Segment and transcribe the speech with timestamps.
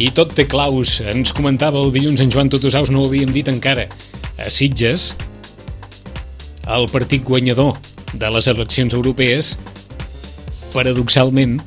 [0.00, 0.94] I tot té claus.
[1.12, 3.84] Ens comentava el dilluns en Joan Totosaus, no ho havíem dit encara.
[4.40, 5.10] A Sitges,
[6.64, 7.74] el partit guanyador
[8.14, 9.58] de les eleccions europees,
[10.72, 11.58] paradoxalment,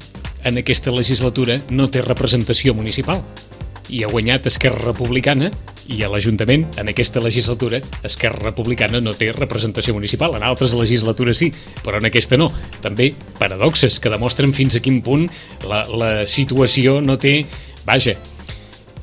[0.50, 3.22] en aquesta legislatura no té representació municipal.
[3.94, 5.52] I ha guanyat Esquerra Republicana
[5.94, 10.34] i a l'Ajuntament, en aquesta legislatura, Esquerra Republicana no té representació municipal.
[10.34, 11.52] En altres legislatures sí,
[11.84, 12.50] però en aquesta no.
[12.82, 15.28] També paradoxes que demostren fins a quin punt
[15.70, 17.44] la, la situació no té...
[17.86, 18.16] Vaja,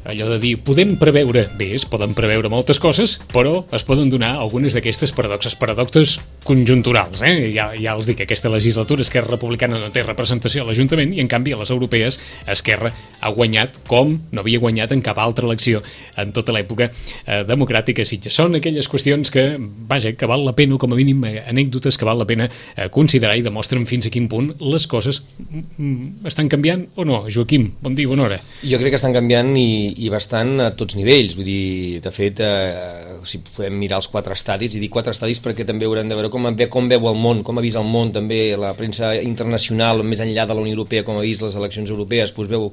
[0.05, 4.37] allò de dir, podem preveure, bé, es poden preveure moltes coses, però es poden donar
[4.41, 7.51] algunes d'aquestes paradoxes, paradoxes conjunturals, eh?
[7.55, 11.29] Ja, ja els dic, aquesta legislatura Esquerra Republicana no té representació a l'Ajuntament i en
[11.29, 12.19] canvi a les europees
[12.49, 15.83] Esquerra ha guanyat com no havia guanyat en cap altra elecció
[16.21, 18.35] en tota l'època eh, democràtica Sitges.
[18.37, 19.45] Són aquelles qüestions que,
[19.91, 22.89] vaja, que val la pena, com a mínim eh, anècdotes que val la pena eh,
[22.93, 27.23] considerar i demostren fins a quin punt les coses mm, mm, estan canviant o no.
[27.30, 28.41] Joaquim, bon dia, bona hora.
[28.65, 32.41] Jo crec que estan canviant i, i bastant a tots nivells, vull dir, de fet,
[32.45, 36.19] eh, si podem mirar els quatre estadis, i dic quatre estadis perquè també haurem de
[36.19, 40.05] veure com, com veu el món, com ha vist el món també, la premsa internacional,
[40.05, 42.71] més enllà de la Unió Europea, com ha vist les eleccions europees, doncs veu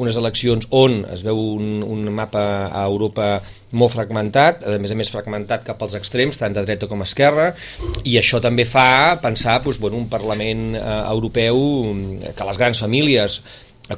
[0.00, 3.38] unes eleccions on es veu un, un mapa a Europa
[3.76, 7.50] molt fragmentat, a més a més fragmentat cap als extrems, tant de dreta com esquerra,
[8.02, 11.60] i això també fa pensar doncs, bueno, un Parlament eh, europeu
[12.34, 13.40] que les grans famílies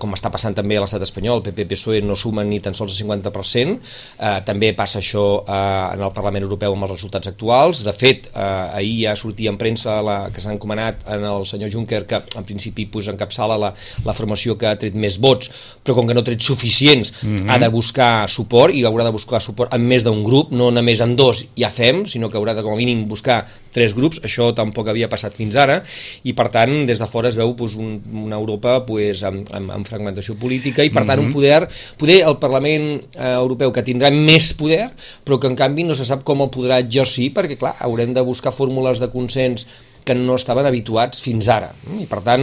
[0.01, 3.07] com està passant també a l'estat espanyol, el PP-PSOE no sumen ni tan sols el
[3.07, 3.77] 50%,
[4.19, 8.29] eh, també passa això eh, en el Parlament Europeu amb els resultats actuals, de fet,
[8.33, 8.47] eh,
[8.81, 12.49] ahir ja sortia en premsa la, que s'ha encomanat en el senyor Juncker, que en
[12.49, 13.73] principi pues, encapçala la,
[14.07, 15.51] la formació que ha tret més vots,
[15.83, 17.51] però com que no ha tret suficients, mm -hmm.
[17.51, 21.01] ha de buscar suport, i haurà de buscar suport en més d'un grup, no només
[21.01, 24.51] en dos ja fem, sinó que haurà de com a mínim buscar tres grups, això
[24.57, 25.81] tampoc havia passat fins ara,
[26.25, 29.73] i per tant, des de fora es veu pues, un, una Europa pues, amb, amb,
[29.79, 31.25] amb fragmentació política i per tant mm -hmm.
[31.25, 31.35] un mhm.
[31.35, 34.91] poder, poder el Parlament eh, Europeu que tindrà més poder
[35.25, 38.21] però que en canvi no se sap com el podrà exercir perquè clar, haurem de
[38.21, 39.67] buscar fórmules de consens
[40.05, 42.43] que no estaven habituats fins ara i per tant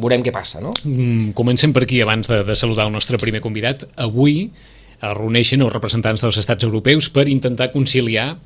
[0.00, 0.72] veurem què passa no?
[0.84, 4.50] Mm, comencem per aquí abans de, de saludar el nostre primer convidat avui
[5.04, 8.38] es reuneixen els representants dels estats europeus per intentar conciliar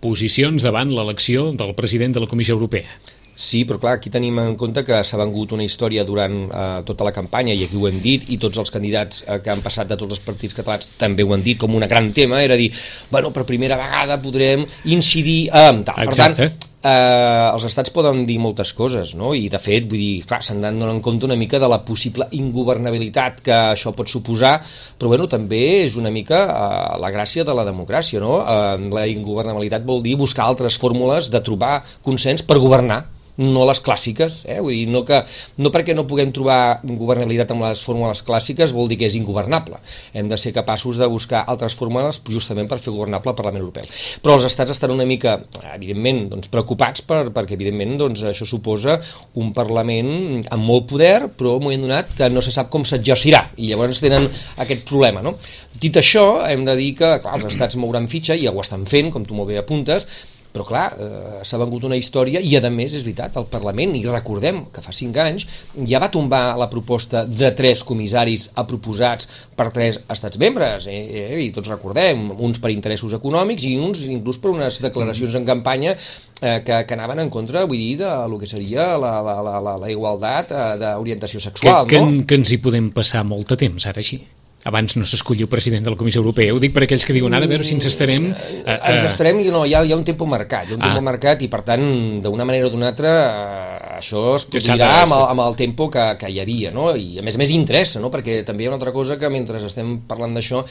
[0.00, 2.98] posicions davant l'elecció del president de la Comissió Europea
[3.36, 7.04] Sí, però clar, aquí tenim en compte que s'ha vengut una història durant eh, tota
[7.04, 9.90] la campanya, i aquí ho hem dit, i tots els candidats eh, que han passat
[9.90, 12.70] de tots els partits catalans també ho han dit com un gran tema, era dir,
[13.12, 16.00] bueno, per primera vegada podrem incidir en tal.
[16.08, 16.48] Exacte.
[16.48, 19.32] Per tant, eh, els estats poden dir moltes coses, no?
[19.34, 21.80] i de fet, vull dir, clar, s'han de donar en compte una mica de la
[21.86, 24.54] possible ingovernabilitat que això pot suposar,
[24.98, 28.38] però bueno, també és una mica eh, la gràcia de la democràcia, no?
[28.42, 33.02] Eh, la ingovernabilitat vol dir buscar altres fórmules de trobar consens per governar,
[33.42, 34.58] no les clàssiques, eh?
[34.64, 35.20] Vull dir, no, que,
[35.60, 39.80] no perquè no puguem trobar governabilitat amb les fórmules clàssiques vol dir que és ingovernable.
[40.16, 43.88] Hem de ser capaços de buscar altres fórmules justament per fer governable el Parlament Europeu.
[44.24, 45.36] Però els estats estan una mica,
[45.74, 48.98] evidentment, doncs, preocupats per, perquè evidentment doncs, això suposa
[49.36, 53.42] un Parlament amb molt poder, però un moment donat que no se sap com s'exercirà,
[53.60, 54.28] i llavors tenen
[54.64, 55.22] aquest problema.
[55.24, 55.36] No?
[55.76, 58.86] Dit això, hem de dir que clar, els estats mouran fitxa, i ja ho estan
[58.88, 60.08] fent, com tu molt bé apuntes,
[60.56, 64.04] però clar, eh, s'ha vengut una història i a més és veritat, el Parlament, i
[64.08, 65.44] recordem que fa cinc anys
[65.84, 71.02] ja va tombar la proposta de tres comissaris a proposats per tres estats membres, eh,
[71.26, 75.44] eh, i tots recordem, uns per interessos econòmics i uns inclús per unes declaracions en
[75.44, 79.36] campanya eh, que, que anaven en contra, vull dir, de lo que seria la, la,
[79.44, 81.84] la, la, la igualtat eh, d'orientació sexual.
[81.84, 82.16] Que, no?
[82.22, 84.22] que, que ens hi podem passar molt de temps, ara així
[84.66, 86.54] abans no s'escolliu president de la Comissió Europea.
[86.54, 88.32] Ho dic per aquells que diuen ara, a veure si ens estarem...
[88.32, 90.78] Eh, eh, ens estarem i no, hi ha, hi ha un temps marcat, hi ha
[90.78, 90.90] un ah.
[90.90, 91.84] temps marcat i per tant,
[92.24, 96.06] d'una manera o d'una altra, eh, això es produirà amb el, amb el tempo que,
[96.20, 96.88] que hi havia, no?
[96.96, 98.10] I a més a més interessa, no?
[98.12, 100.64] Perquè també hi ha una altra cosa que mentre estem parlant d'això,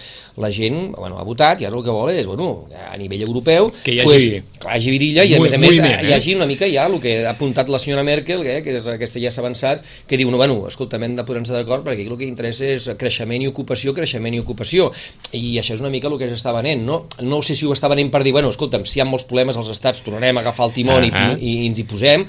[0.43, 3.71] la gent, bueno, ha votat i ara el que vol és, bueno, a nivell europeu,
[3.83, 4.27] que hi hagi, pues,
[4.59, 5.93] que hi hagi virilla i a més a més eh?
[6.09, 8.89] hi hagi una mica ja el que ha apuntat la senyora Merkel, eh, que és
[8.91, 12.11] aquesta ja s'ha avançat, que diu, no, bueno, escolta, hem de posar-nos d'acord perquè aquí
[12.11, 14.91] el que interessa és creixement i ocupació, creixement i ocupació
[15.33, 17.05] i això és una mica el que s'està venent no?
[17.21, 19.57] no sé si ho està venent per dir, bueno, escolta'm, si hi ha molts problemes
[19.57, 21.37] als estats tornarem a agafar el timó uh -huh.
[21.39, 22.25] i, i ens hi posem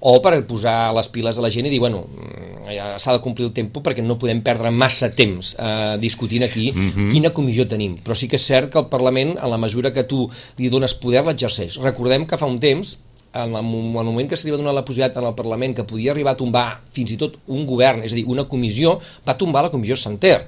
[0.00, 3.22] o per posar les piles a la gent i dir, bueno, mm, ja s'ha de
[3.22, 6.90] complir el tempo perquè no podem perdre massa temps eh, discutint aquí uh mhm.
[6.94, 7.10] -huh.
[7.10, 7.98] quina comissió tenim.
[8.04, 10.94] Però sí que és cert que el Parlament, en la mesura que tu li dones
[10.94, 11.76] poder, l'exerceix.
[11.76, 12.98] Recordem que fa un temps,
[13.34, 16.32] en el moment que se li va donar la possibilitat al Parlament que podia arribar
[16.32, 19.70] a tombar fins i tot un govern, és a dir, una comissió, va tombar la
[19.70, 20.46] comissió Santer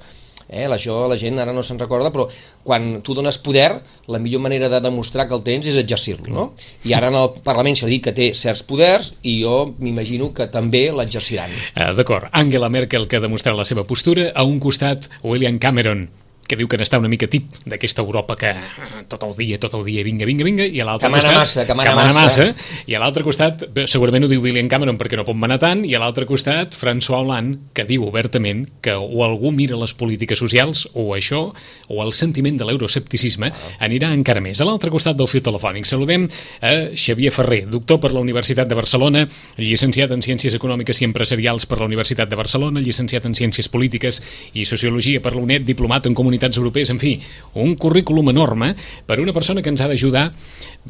[0.51, 0.67] Eh?
[0.67, 2.27] Això la gent ara no se'n recorda, però
[2.67, 3.71] quan tu dones poder,
[4.11, 6.47] la millor manera de demostrar que el tens és exercir-lo, no?
[6.85, 10.49] I ara en el Parlament s'ha dit que té certs poders i jo m'imagino que
[10.51, 11.53] també l'exerciran.
[11.75, 12.31] Uh, D'acord.
[12.33, 16.09] Angela Merkel, que ha demostrat la seva postura, a un costat William Cameron,
[16.51, 19.77] que diu que n'està una mica tip d'aquesta Europa que eh, tot el dia, tot
[19.79, 21.37] el dia, vinga, vinga, vinga, i a l'altre costat...
[21.37, 22.49] massa, que mana mana massa.
[22.51, 22.83] massa.
[22.91, 25.85] I a l'altre costat, bé, segurament ho diu William Cameron perquè no pot manar tant,
[25.87, 30.43] i a l'altre costat, François Hollande, que diu obertament que o algú mira les polítiques
[30.43, 31.45] socials, o això,
[31.87, 33.53] o el sentiment de l'euroscepticisme,
[33.87, 34.59] anirà encara més.
[34.59, 36.27] A l'altre costat del fil telefònic saludem
[36.67, 39.27] a Xavier Ferrer, doctor per la Universitat de Barcelona,
[39.61, 44.19] llicenciat en Ciències Econòmiques i Empresarials per la Universitat de Barcelona, llicenciat en Ciències Polítiques
[44.59, 47.21] i Sociologia per la UNED, diplomat en Comunitats Europees, en fi,
[47.61, 48.75] un currículum enorme
[49.07, 50.31] per una persona que ens ha d'ajudar,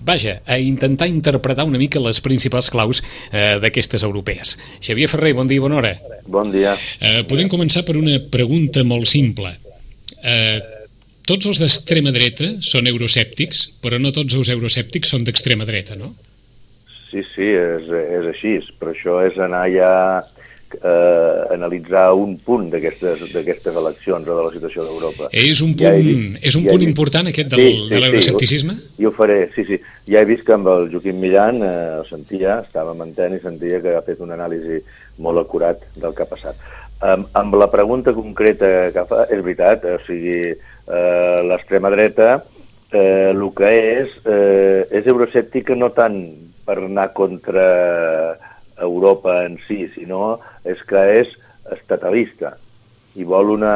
[0.07, 3.03] vaja, a intentar interpretar una mica les principals claus
[3.33, 4.57] eh, d'aquestes europees.
[4.79, 5.95] Xavier Ferrer, bon dia i bona hora.
[6.31, 6.77] Bon dia.
[7.01, 9.51] Eh, podem començar per una pregunta molt simple.
[10.23, 10.61] Eh,
[11.27, 16.15] tots els d'extrema dreta són euroscèptics, però no tots els euroscèptics són d'extrema dreta, no?
[17.11, 18.61] Sí, sí, és, és així.
[18.79, 19.91] Per això és anar ja
[20.23, 20.40] eh,
[21.51, 25.29] analitzar un punt d'aquestes eleccions o de la situació d'Europa.
[25.33, 27.71] És un Ja punt, he vist- és un ja punt vist- important aquest del, Sí,
[27.73, 28.75] sí, de sí, l'euroscepticisme?
[28.99, 29.81] I ho faré, sí, sí.
[30.11, 33.81] Ja he vist que amb el Joaquim Millan eh, ho sentia, estava mentent i sentia
[33.83, 34.83] que ha fet un anàlisi
[35.19, 36.57] molt acurat del que ha passat.
[37.03, 42.45] Um, amb la pregunta concreta que fa, és veritat, o sigui, eh, l'extrema dreta
[42.93, 43.71] eh, el que
[44.03, 46.19] és, eh, és euroscèptica no tant
[46.67, 48.37] per anar contra
[48.79, 51.29] Europa en si, sinó és que és
[51.77, 52.57] estatalista
[53.19, 53.75] i vol una,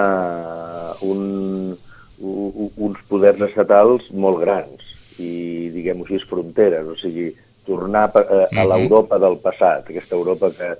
[1.02, 1.76] un,
[2.18, 4.82] u- uns poders estatals molt grans
[5.18, 7.30] i, diguem-ho així, fronteres, o sigui,
[7.66, 8.68] tornar pa- a, a Mhm.
[8.72, 10.74] l'Europa del passat, aquesta Europa que,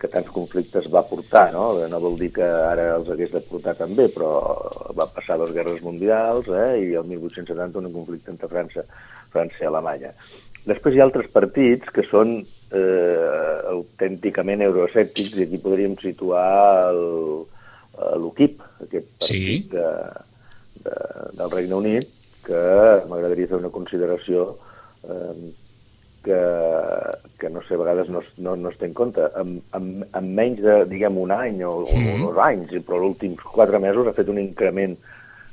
[0.00, 1.72] que tants conflictes va portar, no?
[1.88, 4.30] No vol dir que ara els hagués de portar també, però
[4.96, 6.78] va passar dues guerres mundials eh?
[6.88, 8.84] i el 1870 un conflicte entre França,
[9.32, 10.14] França i Alemanya.
[10.64, 18.16] Després hi ha altres partits que són eh, autènticament euroescèptics i aquí podríem situar eh,
[18.20, 19.40] l'UKIP, aquest Sí.
[19.40, 19.88] partit de,
[20.84, 20.94] de,
[21.38, 22.06] del Regne Unit,
[22.46, 22.60] que
[23.10, 24.46] m'agradaria fer una consideració
[25.04, 25.50] eh,
[26.24, 26.38] que,
[27.40, 29.24] que no sé, a vegades no, no, no es té en compte.
[29.40, 32.00] En, en, en menys de, diguem, un any o, Sí.
[32.14, 34.96] o dos anys, però els últims quatre mesos ha fet un increment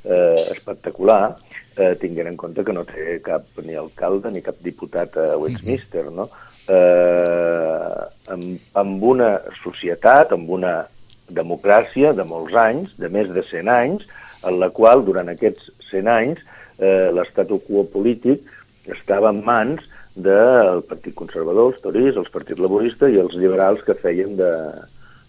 [0.04, 1.36] eh, espectacular,
[1.78, 6.08] eh, tinguent en compte que no té cap ni alcalde ni cap diputat a Westminster,
[6.12, 6.28] no?
[6.68, 9.32] Eh, amb, amb una
[9.62, 10.82] societat, amb una
[11.28, 14.04] democràcia de molts anys, de més de 100 anys,
[14.48, 16.42] en la qual durant aquests 100 anys
[16.78, 18.44] eh, l'estatu quo polític
[18.88, 19.82] estava en mans
[20.18, 24.52] del Partit Conservador, els Tories, els Partit Laborista i els liberals que feien de,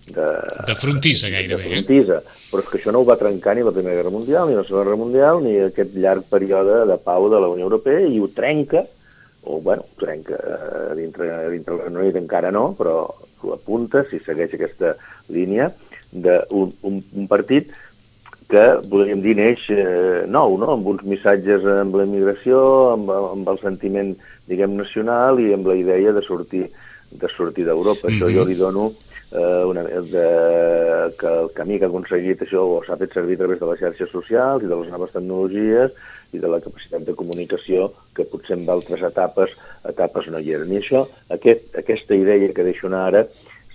[0.07, 0.27] de,
[0.67, 1.81] De frontissa, de gairebé.
[1.81, 2.21] Eh?
[2.49, 4.65] Però és que això no ho va trencar ni la Primera Guerra Mundial, ni la
[4.67, 8.31] Segona Guerra Mundial, ni aquest llarg període de pau de la Unió Europea, i ho
[8.35, 8.85] trenca,
[9.43, 13.03] o, bueno, trenca eh, dintre, dintre el Regne Unit encara no, però
[13.41, 14.95] ho apunta, si segueix aquesta
[15.31, 15.69] línia,
[16.11, 17.71] d'un un, un partit
[18.49, 20.73] que, podríem dir, neix eh, nou, no?
[20.73, 22.59] amb uns missatges amb la immigració,
[22.95, 24.15] amb, amb el sentiment,
[24.49, 26.67] diguem, nacional i amb la idea de sortir
[27.09, 28.07] de sortir d'Europa.
[28.07, 28.21] Mm -hmm.
[28.21, 28.93] Això jo li dono
[29.31, 33.43] eh, una, de, que el camí que ha aconseguit això o s'ha fet servir a
[33.43, 35.91] través de les xarxes socials i de les noves tecnologies
[36.33, 39.49] i de la capacitat de comunicació que potser en altres etapes
[39.89, 40.71] etapes no hi eren.
[40.73, 43.25] I això, aquest, aquesta idea que deixo anar ara,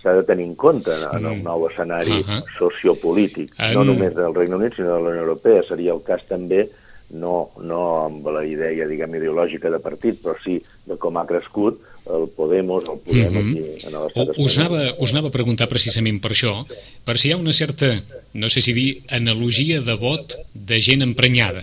[0.03, 2.43] s'ha de tenir en compte en, en el nou escenari Uh -huh.
[2.59, 5.63] sociopolític, no només del Regne Unit, sinó de la Unió Europea.
[5.63, 6.69] Seria el cas també,
[7.11, 11.81] no, no amb la idea, diguem, ideològica de partit, però sí de com ha crescut
[12.07, 13.51] el Podemos, el Podem Mhm.
[13.51, 14.79] aquí en l'estat U- Us espanyol.
[14.83, 16.67] anava, us anava a preguntar precisament per això,
[17.05, 18.03] per si hi ha una certa,
[18.35, 21.63] no sé si dir, analogia de vot de gent emprenyada.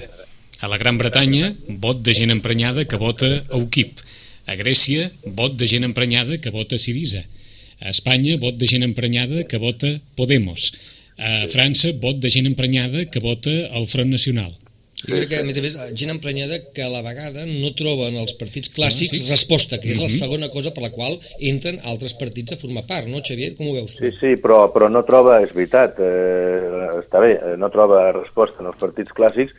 [0.62, 4.00] A la Gran Bretanya, vot de gent emprenyada que vota a UKIP.
[4.46, 7.24] A Grècia, vot de gent emprenyada que vota Sirisa.
[7.82, 10.72] A Espanya, vot de gent emprenyada que vota Podemos.
[11.18, 14.54] A França, vot de gent emprenyada que vota el Front Nacional.
[15.02, 18.12] Jo crec que, a més a més, gent emprenyada que a la vegada no troba
[18.12, 19.32] en els partits clàssics Clàssics.
[19.34, 20.14] resposta, que és la Mhm.
[20.20, 23.56] segona cosa per la qual entren altres partits a formar part, no, Xavier?
[23.56, 24.04] Com ho veus tu?
[24.06, 28.58] Sí, sí, però, però no troba, és veritat, eh, està bé, eh, no troba resposta
[28.62, 29.54] en els partits clàssics,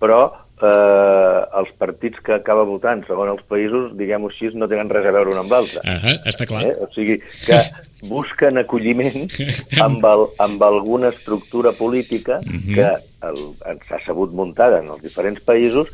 [0.00, 0.32] però
[0.62, 5.12] eh, els partits que acaba votant segons els països, diguem-ho així, no tenen res a
[5.12, 5.82] veure un amb l'altre.
[5.84, 6.62] Ah, està clar.
[6.64, 6.74] Eh?
[6.80, 7.60] O sigui, que
[8.08, 9.26] busquen acolliment
[9.86, 12.74] amb, el, amb alguna estructura política Mhm.
[12.74, 12.88] que
[13.26, 15.88] el- s'ha sabut muntar en els diferents països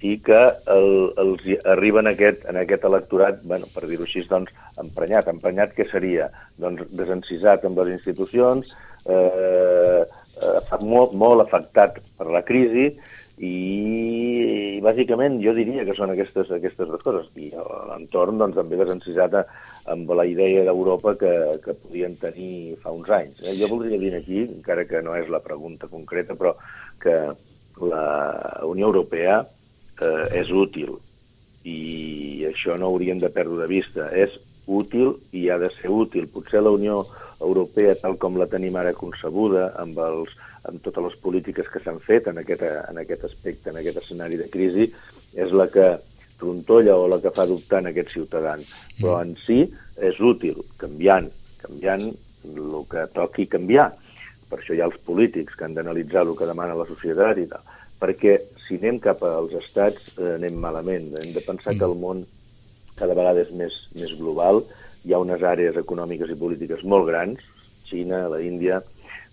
[0.00, 0.38] i que
[0.70, 5.26] el, els hi arriba en aquest, en aquest electorat, bueno, per dir-ho així, doncs, emprenyat.
[5.26, 6.28] Emprenyat què seria?
[6.56, 8.70] Doncs desencisat amb les institucions,
[9.08, 12.92] eh, eh, molt, molt afectat per la crisi
[13.38, 17.28] i, i bàsicament jo diria que són aquestes, aquestes dues coses.
[17.38, 17.50] I
[17.90, 19.36] l'entorn doncs, també desencisat
[19.90, 23.42] amb la idea d'Europa que, que podien tenir fa uns anys.
[23.44, 23.54] Eh?
[23.60, 26.56] Jo voldria dir aquí, encara que no és la pregunta concreta, però
[27.02, 27.18] que
[27.78, 28.06] la
[28.66, 30.96] Unió Europea eh, és útil
[31.68, 34.10] i això no hauríem de perdre de vista.
[34.10, 34.34] És
[34.68, 36.28] útil i ha de ser útil.
[36.32, 37.04] Potser la Unió
[37.40, 40.34] Europea, tal com la tenim ara concebuda, amb, els,
[40.68, 44.38] amb totes les polítiques que s'han fet en aquest, en aquest aspecte, en aquest escenari
[44.40, 44.88] de crisi,
[45.34, 45.88] és la que
[46.38, 48.68] trontolla o la que fa dubtar en aquests ciutadans.
[49.00, 49.64] Però en si
[50.10, 51.30] és útil, canviant,
[51.62, 52.06] canviant
[52.48, 53.90] el que toqui canviar.
[54.48, 57.48] Per això hi ha els polítics que han d'analitzar el que demana la societat i
[57.50, 57.64] tal.
[57.98, 61.10] Perquè si anem cap als estats eh, anem malament.
[61.18, 62.22] Hem de pensar que el món
[62.98, 64.62] cada vegada és més, més global,
[65.06, 67.42] hi ha unes àrees econòmiques i polítiques molt grans,
[67.88, 68.80] Xina, la Índia,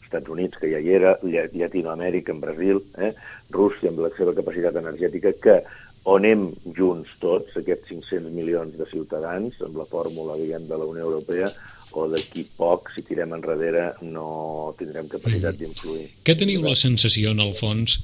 [0.05, 3.11] Estats Units, que ja hi era, Llatinoamèrica, en Brasil, eh?
[3.53, 5.59] Rússia amb la seva capacitat energètica, que
[6.05, 10.85] on anem junts tots, aquests 500 milions de ciutadans, amb la fórmula, diguem, de la
[10.85, 11.49] Unió Europea,
[11.95, 15.61] o d'aquí poc, si tirem enrere, no tindrem capacitat mm.
[15.61, 16.09] d'influir.
[16.27, 17.97] Què teniu la sensació, en el fons,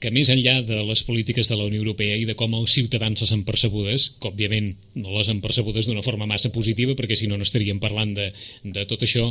[0.00, 3.22] que més enllà de les polítiques de la Unió Europea i de com els ciutadans
[3.22, 7.28] les han percebudes, que òbviament no les han percebudes d'una forma massa positiva, perquè si
[7.30, 8.30] no no estaríem parlant de,
[8.62, 9.30] de tot això,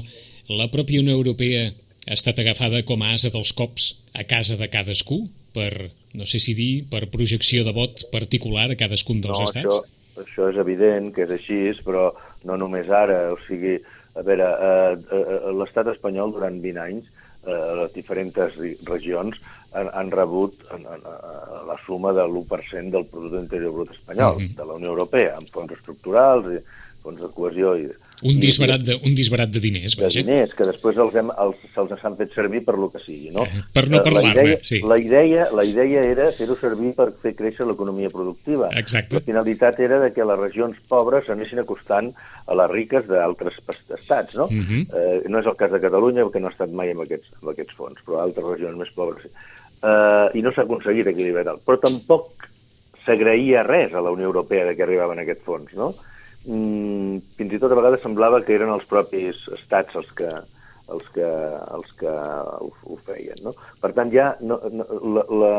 [0.50, 4.70] la pròpia Unió Europea ha estat agafada com a asa dels cops a casa de
[4.74, 5.24] cadascú
[5.56, 9.66] per, no sé si dir, per projecció de vot particular a cadascun dels no, estats?
[9.66, 12.10] Això, això és evident que és així, però
[12.46, 13.78] no només ara, o sigui,
[14.16, 17.08] a veure, eh, eh, l'estat espanyol durant 20 anys,
[17.46, 19.40] eh, les diferents regions,
[19.76, 24.38] han, han rebut en, en, en, la suma de l'1% del producte interior brut espanyol,
[24.38, 24.56] uh -huh.
[24.56, 26.60] de la Unió Europea, amb fons estructurals, i
[27.04, 27.88] fons de cohesió i
[28.24, 30.22] un disbarat de, un disbarat de diners, vaja.
[30.22, 33.32] De diners, que després els hem, els, se'ls han fet servir per lo que sigui,
[33.36, 33.44] no?
[33.44, 34.80] Eh, per no parlar-ne, sí.
[34.88, 38.70] La idea, la idea era fer-ho servir per fer créixer l'economia productiva.
[38.80, 39.20] Exacte.
[39.20, 42.14] La finalitat era de que les regions pobres anessin acostant
[42.46, 43.60] a les riques d'altres
[44.00, 44.48] estats, no?
[44.48, 44.66] Uh mhm.
[44.70, 44.84] -huh.
[44.96, 47.52] eh, no és el cas de Catalunya, perquè no ha estat mai amb aquests, amb
[47.52, 49.28] aquests fons, però altres regions més pobres.
[49.86, 51.58] Eh, I no s'ha aconseguit equilibrar.
[51.66, 52.50] Però tampoc
[53.06, 55.94] s'agraïa res a la Unió Europea de que arribaven aquests fons, no?
[56.48, 60.30] mm, fins i tot a vegades semblava que eren els propis estats els que,
[60.94, 61.30] els que,
[61.78, 63.42] els que ho, ho feien.
[63.46, 63.54] No?
[63.82, 64.88] Per tant, ja no, no,
[65.18, 65.54] la, la,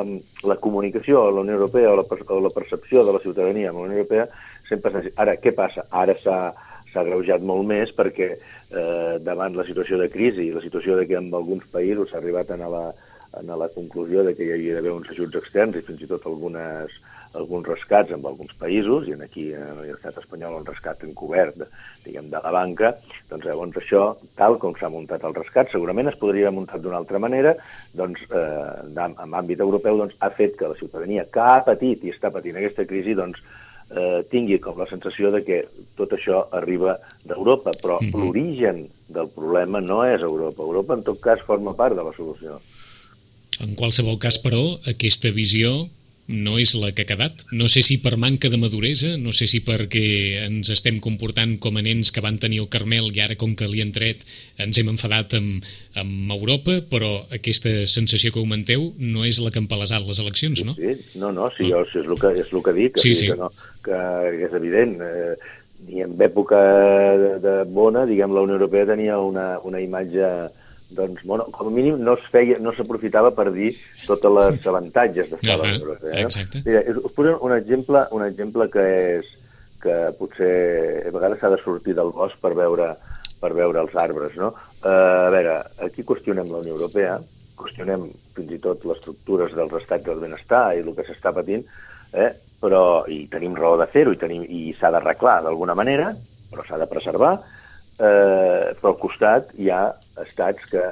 [0.51, 3.83] la comunicació a la Unió Europea o la, o la percepció de la ciutadania amb
[3.83, 4.29] la Unió Europea
[4.69, 5.87] sempre s'ha Ara, què passa?
[5.91, 6.41] Ara s'ha
[6.97, 11.19] agreujat molt més perquè eh, davant la situació de crisi i la situació de que
[11.19, 12.87] en alguns països s'ha arribat a la,
[13.37, 16.25] a la conclusió de que hi havia d'haver uns ajuts externs i fins i tot
[16.27, 16.95] algunes,
[17.37, 21.61] alguns rescats en alguns països, i en aquí a l'estat espanyol un rescat encobert,
[22.05, 22.95] diguem, de la banca,
[23.31, 24.05] doncs llavors això,
[24.41, 27.57] tal com s'ha muntat el rescat, segurament es podria haver muntat d'una altra manera,
[27.95, 32.15] doncs eh, en àmbit europeu doncs, ha fet que la ciutadania que ha patit i
[32.15, 33.43] està patint aquesta crisi, doncs,
[33.91, 35.63] eh, tingui com la sensació de que
[35.99, 38.25] tot això arriba d'Europa, però mm -hmm.
[38.25, 40.63] l'origen del problema no és Europa.
[40.63, 42.61] Europa, en tot cas, forma part de la solució.
[43.65, 45.87] En qualsevol cas, però, aquesta visió
[46.27, 47.45] no és la que ha quedat.
[47.55, 51.79] No sé si per manca de maduresa, no sé si perquè ens estem comportant com
[51.79, 54.25] a nens que van tenir el Carmel i ara com que li han tret
[54.63, 59.63] ens hem enfadat amb, amb Europa, però aquesta sensació que augmenteu no és la que
[59.63, 60.75] han palesat les eleccions, no?
[60.79, 61.85] Sí, no, no, sí, no.
[61.87, 63.31] és, el que, és el que dic, sí, sí.
[63.31, 63.53] Que, no,
[63.87, 64.03] que
[64.49, 64.99] és evident.
[65.01, 65.37] Eh,
[65.87, 66.59] I en època
[67.21, 70.27] de, de bona, diguem, la Unió Europea tenia una, una imatge
[70.91, 73.73] doncs, bueno, com a mínim no es feia, no s'aprofitava per dir
[74.07, 76.23] tots els avantatges d'estar a la Unió Eh?
[76.23, 76.63] Exacte.
[76.67, 78.87] Mira, us poso un exemple, un exemple que
[79.19, 79.33] és
[79.83, 82.93] que potser a vegades s'ha de sortir del bosc per veure,
[83.43, 84.53] per veure els arbres, no?
[84.85, 87.19] Uh, a veure, aquí qüestionem la Unió Europea,
[87.59, 91.65] qüestionem fins i tot les estructures dels estats del benestar i el que s'està patint,
[92.15, 92.33] eh?
[92.61, 96.13] però i tenim raó de fer-ho i, tenim, i s'ha d'arreglar d'alguna manera,
[96.51, 97.35] però s'ha de preservar,
[97.99, 99.83] eh, però al costat hi ha
[100.25, 100.85] estats que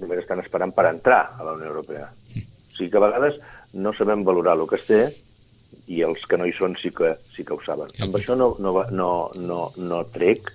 [0.00, 2.08] només estan esperant per entrar a la Unió Europea.
[2.32, 3.38] O sigui que a vegades
[3.72, 5.02] no sabem valorar el que es té
[5.92, 7.90] i els que no hi són sí que, sí que ho saben.
[8.04, 10.52] Amb això no, no, no, no, no trec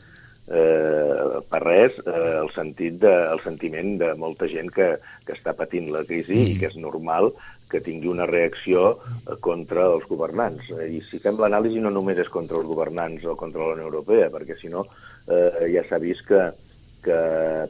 [0.48, 5.54] eh, per res eh, el, sentit de, el sentiment de molta gent que, que està
[5.58, 6.50] patint la crisi mm.
[6.54, 7.32] i que és normal
[7.68, 10.70] que tingui una reacció eh, contra els governants.
[10.72, 14.32] I si fem l'anàlisi no només és contra els governants o contra la Unió Europea,
[14.34, 14.88] perquè si no
[15.28, 16.48] eh, ja s'ha vist que,
[17.08, 17.20] que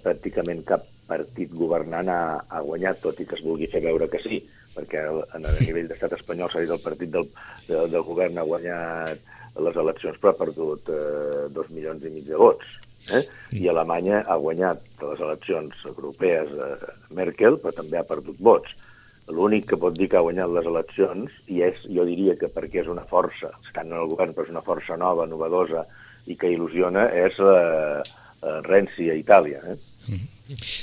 [0.03, 4.21] pràcticament cap partit governant ha, ha guanyat, tot i que es vulgui fer veure que
[4.25, 4.41] sí,
[4.75, 7.29] perquè a nivell d'estat espanyol s'ha dit el partit del,
[7.69, 12.27] del, del govern ha guanyat les eleccions, però ha perdut eh, dos milions i mig
[12.27, 12.75] de vots.
[13.13, 13.23] Eh?
[13.57, 16.67] I Alemanya ha guanyat les eleccions europees de
[17.17, 18.75] Merkel, però també ha perdut vots.
[19.33, 22.83] L'únic que pot dir que ha guanyat les eleccions, i és, jo diria que perquè
[22.83, 25.87] és una força, estan en el govern, però és una força nova, novedosa,
[26.27, 28.03] i que il·lusiona, és la,
[28.41, 29.61] la Renzi a Itàlia.
[29.63, 29.77] Eh?
[30.07, 30.37] Mm -hmm.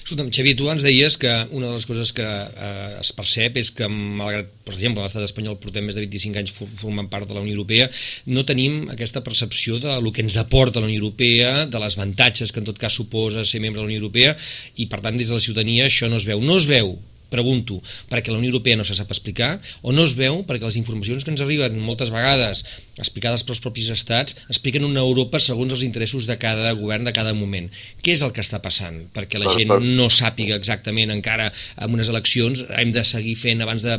[0.04, 3.70] Escolta'm, Xavier, tu ens deies que una de les coses que eh, es percep és
[3.72, 7.40] que, malgrat, per exemple, l'estat espanyol portem més de 25 anys formant part de la
[7.40, 7.88] Unió Europea,
[8.26, 12.52] no tenim aquesta percepció de lo que ens aporta la Unió Europea, de les avantatges
[12.52, 14.36] que en tot cas suposa ser membre de la Unió Europea,
[14.76, 16.44] i per tant des de la ciutadania això no es veu.
[16.44, 16.98] No es veu
[17.34, 20.78] pregunto, perquè la Unió Europea no se sap explicar, o no es veu perquè les
[20.80, 22.62] informacions que ens arriben moltes vegades,
[23.00, 27.34] explicades pels propis estats, expliquen una Europa segons els interessos de cada govern de cada
[27.34, 27.68] moment.
[28.04, 29.02] Què és el que està passant?
[29.14, 33.84] Perquè la gent no sàpiga exactament encara en unes eleccions, hem de seguir fent abans
[33.84, 33.98] de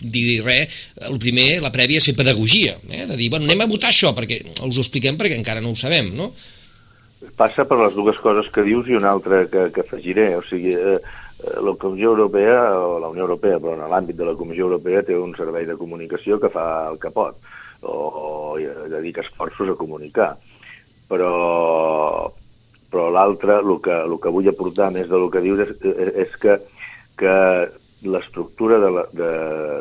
[0.00, 3.04] dir res, el primer, la prèvia és fer pedagogia, eh?
[3.06, 5.78] de dir, bueno, anem a votar això, perquè us ho expliquem perquè encara no ho
[5.78, 6.32] sabem, no?
[7.38, 10.74] Passa per les dues coses que dius i una altra que, que afegiré, o sigui,
[10.74, 14.68] eh, Eh, la Comissió Europea, o la Unió Europea, però en l'àmbit de la Comissió
[14.68, 17.38] Europea té un servei de comunicació que fa el que pot,
[17.82, 20.32] o, o dedica esforços a comunicar.
[21.10, 21.32] Però,
[22.92, 25.74] però l'altre, el, que, el que vull aportar més del que dius és,
[26.26, 26.58] és que,
[27.18, 27.34] que
[28.06, 29.32] l'estructura de la, de,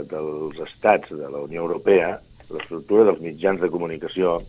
[0.10, 2.16] dels estats de la Unió Europea,
[2.52, 4.40] l'estructura dels mitjans de comunicació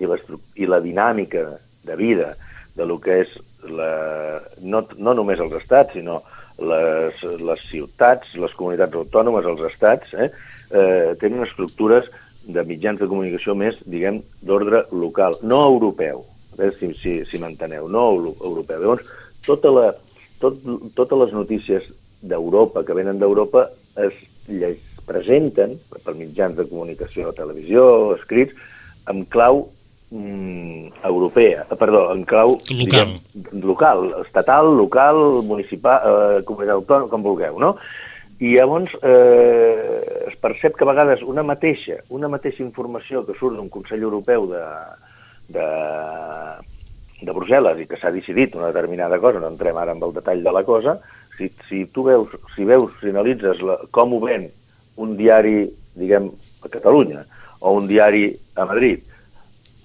[0.00, 0.08] i,
[0.56, 1.44] i la dinàmica
[1.84, 2.34] de vida
[2.74, 3.36] de lo que és
[3.68, 6.20] la, no, no només els estats, sinó
[6.58, 10.30] les, les ciutats, les comunitats autònomes, els estats, eh,
[10.70, 12.08] eh, tenen estructures
[12.48, 16.24] de mitjans de comunicació més, diguem, d'ordre local, no europeu,
[16.58, 18.80] eh, si, si, si m'enteneu, no europeu.
[18.82, 19.08] Llavors,
[19.46, 19.86] tota la,
[20.42, 20.58] tot,
[20.98, 21.88] totes les notícies
[22.22, 23.68] d'Europa, que venen d'Europa,
[24.00, 24.16] es,
[24.48, 28.56] es presenten per mitjans de comunicació, televisió, escrits,
[29.08, 29.66] amb clau
[30.10, 33.18] mm, europea, eh, perdó, en clau local, diguem,
[33.62, 37.76] local estatal, local, municipal, eh, comunitat autònoma, com vulgueu, no?
[38.38, 43.58] I llavors eh, es percep que a vegades una mateixa, una mateixa informació que surt
[43.58, 44.62] d'un Consell Europeu de,
[45.56, 45.66] de,
[47.22, 50.44] de Brussel·les i que s'ha decidit una determinada cosa, no entrem ara amb el detall
[50.44, 51.00] de la cosa,
[51.36, 54.46] si, si tu veus, si veus, si analitzes la, com ho ven
[55.02, 55.66] un diari,
[55.98, 56.30] diguem,
[56.62, 57.24] a Catalunya,
[57.58, 59.02] o un diari a Madrid,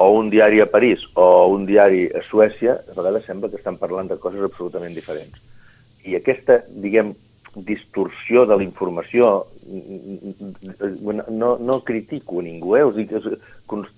[0.04, 3.80] o un diari a París o un diari a Suècia, a vegades sembla que estan
[3.80, 5.40] parlant de coses absolutament diferents.
[6.04, 7.14] I aquesta, diguem,
[7.56, 9.46] distorsió de la informació,
[11.30, 12.84] no, no critico ningú, eh?
[12.84, 13.14] Us dic,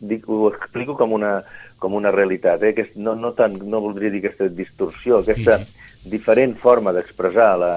[0.01, 1.39] dic, ho explico com una,
[1.79, 2.63] com una realitat.
[2.63, 2.73] Eh?
[2.75, 5.61] Aquest, no, no, tant, no voldria dir aquesta distorsió, aquesta
[6.05, 7.75] diferent forma d'expressar la,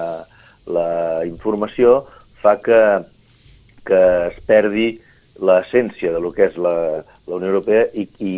[0.69, 0.89] la
[1.25, 2.03] informació
[2.43, 2.81] fa que,
[3.87, 4.89] que es perdi
[5.39, 6.75] l'essència de lo que és la,
[7.29, 8.33] la Unió Europea i, i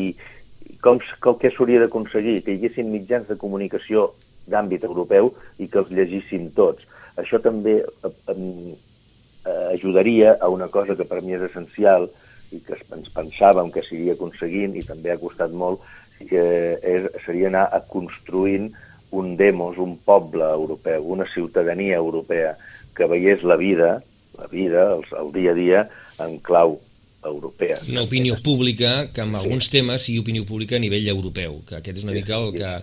[0.84, 2.42] com, com què s'hauria d'aconseguir?
[2.44, 4.12] Que hi haguessin mitjans de comunicació
[4.52, 6.84] d'àmbit europeu i que els llegissin tots.
[7.22, 12.10] Això també eh, eh, ajudaria a una cosa que per mi és essencial
[12.52, 15.84] i que ens pensàvem que s'iria aconseguint i també ha costat molt,
[16.30, 16.44] que
[16.86, 18.70] és, seria anar a construint
[19.12, 22.56] un demos, un poble europeu, una ciutadania europea
[22.96, 24.02] que veiés la vida,
[24.38, 25.82] la vida, el, el dia a dia,
[26.24, 26.80] en clau
[27.24, 27.80] europea.
[27.90, 29.78] Una opinió pública que en alguns sí.
[29.78, 32.76] temes sigui opinió pública a nivell europeu, que aquest és una sí, mica el que,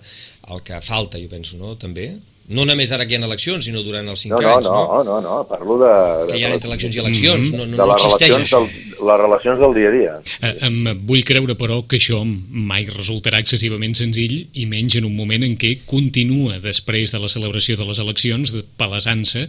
[0.54, 1.76] el que falta, jo penso, no?
[1.80, 2.12] També?
[2.48, 4.84] No només ara que hi ha eleccions, sinó durant els cinc no, no, anys, no?
[4.88, 5.90] No, no, no, parlo de...
[6.24, 8.60] de que hi ha entre eleccions i eleccions, no, no, de no existeix relacions això.
[8.94, 10.14] Del, les relacions del dia a dia.
[10.40, 10.78] Eh, em
[11.10, 15.58] vull creure, però, que això mai resultarà excessivament senzill i menys en un moment en
[15.60, 19.44] què continua, després de la celebració de les eleccions, de palesant-se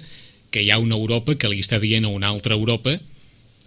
[0.52, 2.97] que hi ha una Europa que li està dient a una altra Europa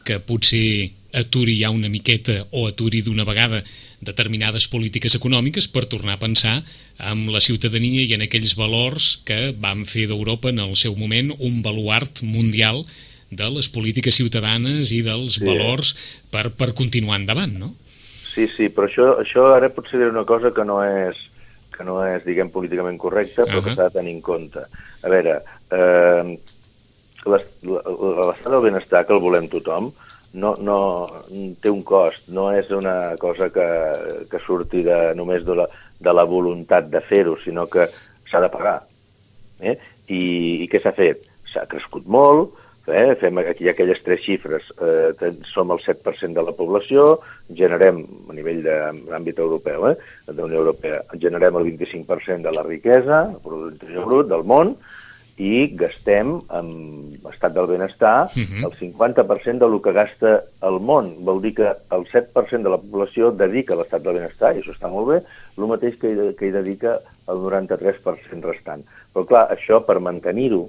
[0.05, 3.63] que potser aturi ja una miqueta o aturi d'una vegada
[4.03, 6.63] determinades polítiques econòmiques per tornar a pensar
[6.99, 11.35] en la ciutadania i en aquells valors que van fer d'Europa en el seu moment
[11.39, 12.83] un baluart mundial
[13.31, 15.47] de les polítiques ciutadanes i dels sí.
[15.47, 15.95] valors
[16.33, 17.73] per, per continuar endavant, no?
[18.33, 21.19] Sí, sí, però això, això ara potser diré una cosa que no és,
[21.73, 23.69] que no és diguem, políticament correcta, però uh -huh.
[23.69, 24.61] que s'ha de tenir en compte.
[25.03, 26.39] A veure, eh,
[27.27, 29.93] l'estat del benestar que el volem tothom,
[30.33, 30.79] no, no
[31.63, 33.69] té un cost, no és una cosa que,
[34.31, 35.69] que surti de, només de la,
[36.01, 37.87] de la voluntat de fer-ho, sinó que
[38.31, 38.81] s'ha de pagar.
[39.61, 39.77] Eh?
[40.09, 40.23] I,
[40.65, 41.29] I què s'ha fet?
[41.53, 42.57] S'ha crescut molt,
[42.89, 43.15] eh?
[43.21, 47.21] fem aquí aquelles tres xifres, eh, som el 7% de la població,
[47.55, 48.79] generem, a nivell de
[49.11, 49.97] l'àmbit europeu, eh?
[50.33, 54.75] de Unió Europea, generem el 25% de la riquesa, el producte brut del món,
[55.43, 58.65] i gastem amb estat del benestar uh -huh.
[58.67, 61.17] el 50% del que gasta el món.
[61.25, 64.73] Vol dir que el 7% de la població dedica a l'estat del benestar, i això
[64.73, 65.19] està molt bé,
[65.59, 68.85] el mateix que hi, que hi dedica el 93% restant.
[69.13, 70.69] Però clar, això per mantenir-ho,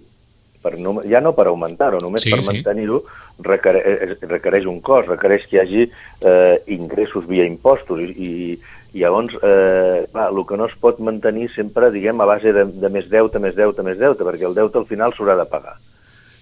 [0.63, 2.49] per no, ja no per augmentar-ho, només sí, per sí.
[2.51, 3.03] mantenir-ho,
[3.39, 5.83] requereix, requereix un cost, requereix que hi hagi
[6.21, 8.59] eh, ingressos via impostos i, i
[8.93, 12.67] i llavors, eh, clar, el que no es pot mantenir sempre, diguem, a base de,
[12.77, 15.79] de més deute, més deute, més deute, perquè el deute al final s'haurà de pagar.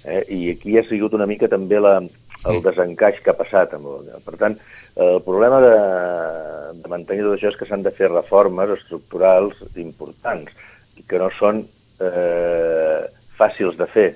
[0.04, 0.24] Eh?
[0.36, 1.94] I aquí ha sigut una mica també la,
[2.52, 3.78] el desencaix que ha passat.
[3.78, 4.58] Amb el, per tant,
[5.00, 5.76] el problema de,
[6.82, 10.52] de mantenir tot això és que s'han de fer reformes estructurals importants,
[11.00, 11.64] i que no són
[12.04, 13.00] eh,
[13.40, 14.10] fàcils de fer,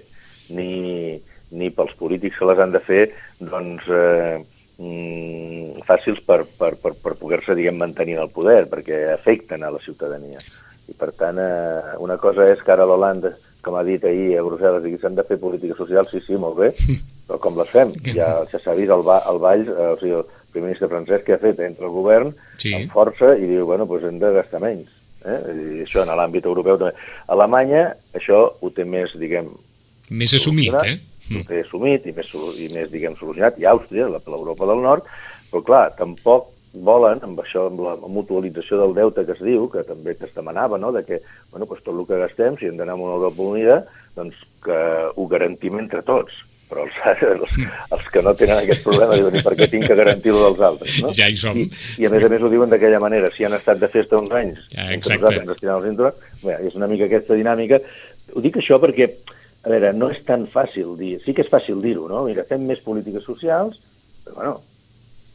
[0.57, 1.21] ni,
[1.55, 3.05] ni pels polítics que les han de fer,
[3.39, 3.87] doncs...
[3.87, 4.43] Eh,
[4.77, 9.81] mm, fàcils per, per, per, per poder-se, diguem, mantenir el poder, perquè afecten a la
[9.83, 10.41] ciutadania.
[10.85, 13.33] I, per tant, eh, una cosa és que ara l'Holanda,
[13.65, 16.59] com ha dit ahir a Brussel·les, digui, s'han de fer polítiques socials, sí, sí, molt
[16.59, 16.71] bé,
[17.27, 17.93] però com les fem?
[18.11, 21.25] Ja, ja s'ha vist el, ba el ball, eh, o sigui, el primer ministre francès
[21.25, 22.71] que ha fet entre el govern sí.
[22.77, 24.93] amb força i diu, bueno, doncs hem de gastar menys.
[25.25, 25.39] Eh?
[25.51, 26.93] I això en l'àmbit europeu també.
[27.33, 29.49] Alemanya, això ho té més, diguem...
[30.13, 30.99] Més assumit, eh?
[31.29, 31.45] Mm.
[31.49, 35.07] té assumit i més, i més diguem, solucionat, i Àustria, l'Europa del Nord,
[35.51, 36.51] però clar, tampoc
[36.83, 40.33] volen, amb això, amb la mutualització del deute que es diu, que també que es
[40.35, 43.15] demanava, no?, de que, bueno, doncs tot el que gastem, si hem d'anar a una
[43.15, 43.77] Europa unida,
[44.17, 44.81] doncs que
[45.15, 46.43] ho garantim entre tots.
[46.65, 46.95] Però els,
[47.29, 47.57] els,
[47.93, 50.97] els que no tenen aquest problema diuen, i per què tinc que garantir-ho dels altres,
[51.05, 51.13] no?
[51.13, 51.59] Ja hi som.
[51.61, 51.67] I,
[52.01, 54.33] I a més a més ho diuen d'aquella manera, si han estat de festa uns
[54.33, 55.21] anys, ja, exacte.
[55.21, 57.79] nosaltres ens estirem el cinturó, bé, és una mica aquesta dinàmica.
[58.33, 59.11] Ho dic això perquè
[59.65, 62.23] a veure, no és tan fàcil dir, sí que és fàcil dir-ho, no?
[62.27, 63.79] Mira, fem més polítiques socials,
[64.25, 64.55] però bueno,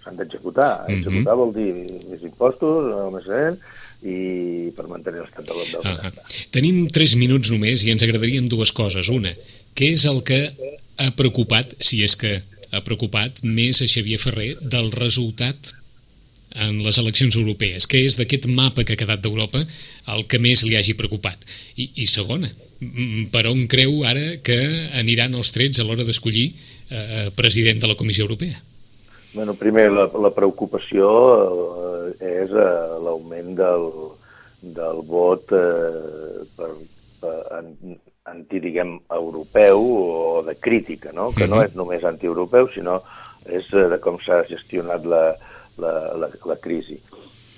[0.05, 0.85] s'han d'executar.
[0.87, 0.99] Mm -hmm.
[1.01, 1.71] Executar vol dir
[2.11, 3.59] més impostos, més gent,
[4.03, 6.13] i per mantenir l'estat de del uh -huh.
[6.51, 9.09] Tenim tres minuts només i ens agradarien dues coses.
[9.09, 9.35] Una,
[9.75, 10.55] què és el que
[10.97, 15.75] ha preocupat, si és que ha preocupat més a Xavier Ferrer del resultat
[16.57, 17.87] en les eleccions europees?
[17.91, 19.63] Què és d'aquest mapa que ha quedat d'Europa
[20.15, 21.45] el que més li hagi preocupat?
[21.77, 22.51] I, i segona,
[23.33, 24.59] per on creu ara que
[24.99, 28.61] aniran els trets a l'hora d'escollir eh, president de la Comissió Europea?
[29.33, 31.11] Bueno, primer, la, la preocupació
[32.19, 32.71] eh, és eh,
[33.05, 33.85] l'augment del,
[34.75, 36.73] del vot eh, per,
[37.23, 37.37] per,
[38.31, 41.31] anti, diguem, europeu o de crítica, no?
[41.37, 42.99] que no és només antieuropeu, sinó
[43.47, 45.23] és eh, de com s'ha gestionat la,
[45.79, 46.99] la, la, la crisi.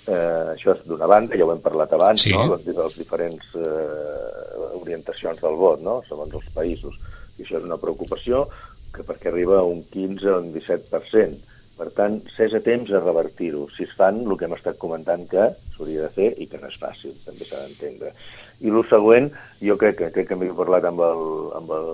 [0.03, 2.33] Eh, això és d'una banda, ja ho hem parlat abans, sí.
[2.35, 2.48] no?
[2.51, 6.01] les, les diferents eh, orientacions del vot, no?
[6.09, 6.98] segons els països.
[7.38, 8.46] I això és una preocupació
[8.92, 11.48] que perquè arriba a un 15 o un 17%.
[11.79, 13.64] Per tant, s'és a temps a revertir-ho.
[13.75, 16.68] Si es fan, el que hem estat comentant que s'hauria de fer i que no
[16.68, 18.12] és fàcil, també s'ha d'entendre.
[18.62, 19.31] I el següent,
[19.64, 21.25] jo crec que, crec que m'he parlat amb el,
[21.59, 21.88] amb el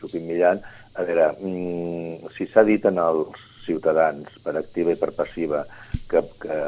[0.00, 0.60] Chupin Millan,
[0.94, 5.64] a veure, mmm, si s'ha dit en els ciutadans, per activa i per passiva,
[6.10, 6.58] que, que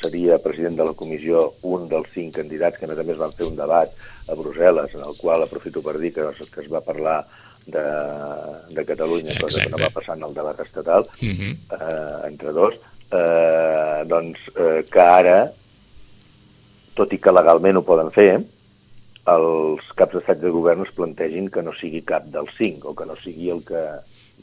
[0.00, 3.34] seria president de la comissió un dels cinc candidats que a més a més van
[3.36, 3.92] fer un debat
[4.28, 7.20] a Brussel·les, en el qual aprofito per dir que, que es va parlar
[7.66, 7.84] de,
[8.74, 9.46] de Catalunya, Exacte.
[9.46, 11.36] cosa que no va passar en el debat estatal, uh mhm.
[11.38, 11.54] -huh.
[11.78, 12.74] eh, entre dos,
[13.10, 15.50] eh, doncs eh, que ara,
[16.94, 18.40] tot i que legalment ho poden fer,
[19.26, 23.06] els caps d'estat de govern es plantegin que no sigui cap dels cinc, o que
[23.06, 23.82] no sigui el que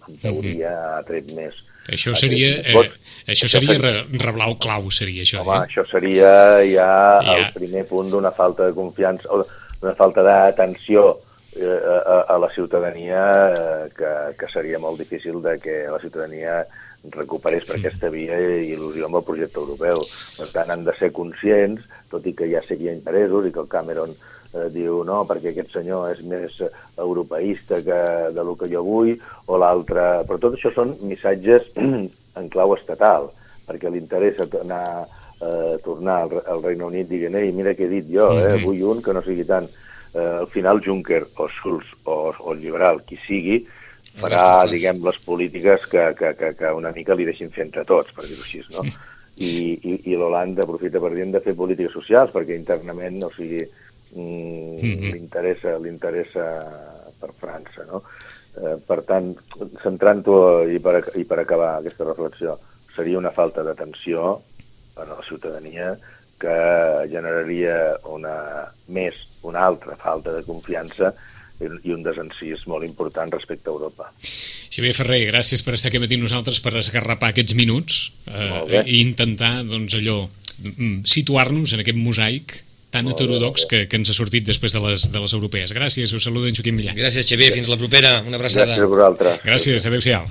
[0.09, 2.91] en teoria ha tret més això seria, eh,
[3.27, 5.41] això, seria seria reblau clau, seria això.
[5.41, 5.67] Home, eh?
[5.67, 6.29] això seria
[6.63, 6.87] ja,
[7.25, 9.43] ja el primer punt d'una falta de confiança, o
[9.81, 11.09] d'una falta d'atenció
[11.57, 16.61] eh, a, a la ciutadania eh, que, que seria molt difícil de que la ciutadania
[17.11, 20.05] recuperés per aquesta via il·lusió amb el projecte europeu.
[20.37, 23.67] Per tant, han de ser conscients, tot i que ja seguia interessos i que el
[23.67, 24.32] Cameron eh,
[24.73, 26.59] diu no, perquè aquest senyor és més
[27.01, 27.99] europeista que
[28.35, 29.15] de lo que jo vull,
[29.47, 30.23] o l'altre...
[30.29, 31.71] Però tot això són missatges
[32.39, 33.31] en clau estatal,
[33.67, 35.05] perquè li interessa anar,
[35.39, 38.83] eh, tornar al, al Regne Unit dient, ei, mira què he dit jo, eh, vull
[38.93, 39.69] un que no sigui tant...
[40.13, 43.63] Eh, al final Juncker o Schulz o, o el liberal, qui sigui,
[44.21, 48.13] farà, diguem, les polítiques que, que, que, que una mica li deixin fer entre tots,
[48.13, 48.85] per dir-ho així, no?
[48.85, 49.09] Mm.
[49.41, 53.63] I, i, i l'Holanda aprofita per dir de fer polítiques socials, perquè internament, o sigui,
[54.15, 55.11] mm, -hmm.
[55.81, 56.53] l'interessa
[57.19, 58.03] per França, no?
[58.53, 59.33] Eh, per tant,
[59.81, 62.57] centrant-ho i, per, i per acabar aquesta reflexió,
[62.95, 64.41] seria una falta d'atenció
[64.95, 65.97] a la ciutadania
[66.37, 66.57] que
[67.09, 71.13] generaria una més una altra falta de confiança
[71.63, 74.09] i un desencís molt important respecte a Europa.
[74.73, 79.61] Xavier Ferrer, gràcies per estar aquí amb nosaltres, per esgarrapar aquests minuts eh, i intentar,
[79.69, 80.25] doncs, allò,
[80.59, 82.57] mm, situar-nos en aquest mosaic
[82.93, 85.73] tan heterodox que, que ens ha sortit després de les, de les europees.
[85.73, 86.97] Gràcies, us saludo en Joaquim Millán.
[86.99, 88.77] Gràcies, Xavier, fins la propera, una abraçada.
[88.77, 89.43] Gràcies a vosaltres.
[89.49, 90.29] Gràcies, adeu-siau.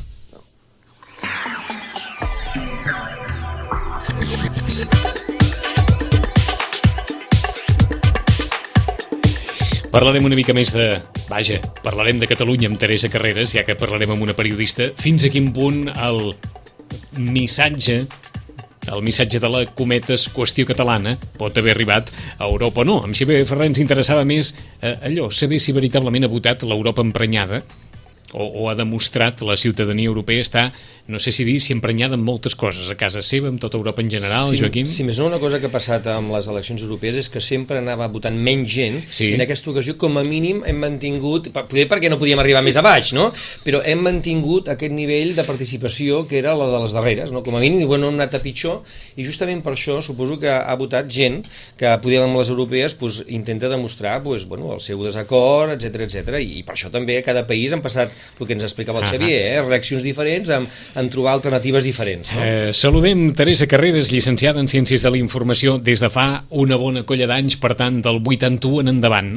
[9.93, 10.87] Parlarem una mica més de...
[11.29, 14.89] Vaja, parlarem de Catalunya amb Teresa Carreras, ja que parlarem amb una periodista.
[15.03, 16.33] Fins a quin punt el
[17.19, 18.05] missatge
[18.91, 22.99] el missatge de la cometes qüestió catalana pot haver arribat a Europa o no.
[23.05, 27.63] Amb Xavier Ferrer ens interessava més eh, allò, saber si veritablement ha votat l'Europa emprenyada
[28.33, 30.71] o, o ha demostrat la ciutadania europea està,
[31.09, 34.03] no sé si dir, si emprenyada amb moltes coses, a casa seva, amb tota Europa
[34.05, 34.87] en general, sí, Joaquim?
[34.87, 37.81] Sí, més no, una cosa que ha passat amb les eleccions europees és que sempre
[37.83, 39.33] anava votant menys gent, Sí.
[39.33, 42.79] i en aquesta ocasió, com a mínim, hem mantingut, poder perquè no podíem arribar més
[42.79, 43.33] a baix, no?
[43.65, 47.43] però hem mantingut aquest nivell de participació que era la de les darreres, no?
[47.43, 48.83] com a mínim, bueno, hem anat a pitjor,
[49.17, 51.43] i justament per això suposo que ha votat gent
[51.79, 56.39] que poder amb les europees pues, intenta demostrar pues, bueno, el seu desacord, etc etc.
[56.39, 59.11] I, i per això també a cada país han passat el que ens explicava el.
[59.13, 59.63] Xavier, eh?
[59.67, 62.33] reaccions diferents, en, en trobar alternatives diferents.
[62.35, 62.43] No?
[62.45, 67.05] Eh, saludem Teresa Carreras, llicenciada en Ciències de la Informació des de fa una bona
[67.09, 69.31] colla d'anys, per tant, del 81 en endavant.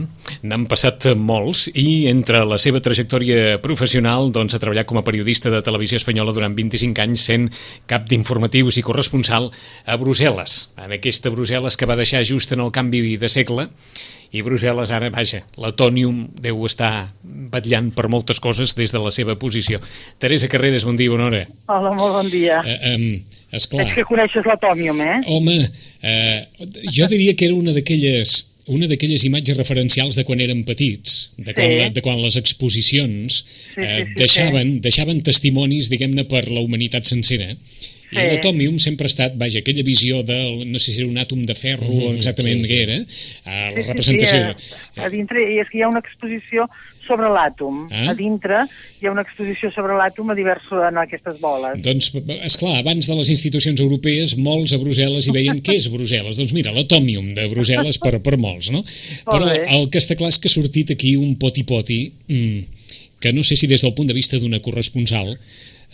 [0.44, 5.54] N'han passat molts i entre la seva trajectòria professional doncs, ha treballat com a periodista
[5.54, 7.48] de televisió espanyola durant 25 anys, sent
[7.90, 9.52] cap d'informatius i corresponsal
[9.86, 13.70] a Brussel·les, en aquesta Brussel·les que va deixar just en el canvi de segle
[14.34, 17.12] i Brussel·les ara, vaja, l'Atònium deu estar
[17.52, 19.80] batllant per moltes coses des de la seva posició.
[20.20, 21.46] Teresa Carreras, bon dia, bona hora.
[21.68, 22.62] Hola, molt bon dia.
[22.66, 23.06] Eh, um,
[23.52, 25.22] esclar, Veig que coneixes l'atòmium, eh?
[25.28, 25.60] home,
[26.02, 26.42] eh,
[26.92, 31.54] jo diria que era una d'aquelles una d'aquelles imatges referencials de quan érem petits, de
[31.54, 31.76] quan, Sí.
[31.78, 33.44] la, de quan les exposicions
[33.76, 37.52] Sí, eh, sí, sí, deixaven, deixaven testimonis, diguem-ne, per la humanitat sencera.
[38.16, 38.32] Sí.
[38.32, 41.56] l'atòmium sempre ha estat, vaja, aquella visió del, no sé si era un àtom de
[41.58, 42.88] ferro o exactament sí, què sí.
[42.88, 44.44] era, eh, la Sí, representació...
[44.58, 46.70] Sí, sí, a, a dintre, i és que hi ha una exposició
[47.06, 47.86] sobre l'àtom.
[47.92, 48.10] Ah.
[48.12, 48.64] A dintre
[49.00, 51.78] hi ha una exposició sobre l'àtom a diversos en aquestes boles.
[51.86, 52.12] Doncs,
[52.50, 56.40] és clar, abans de les institucions europees, molts a Brussel·les hi veien què és Brussel·les.
[56.42, 58.84] Doncs mira, l'atòmium de Brussel·les per, per molts, no?
[59.30, 62.82] Però el que està clar és que ha sortit aquí un poti-poti mm,
[63.22, 65.36] que no sé si des del punt de vista d'una corresponsal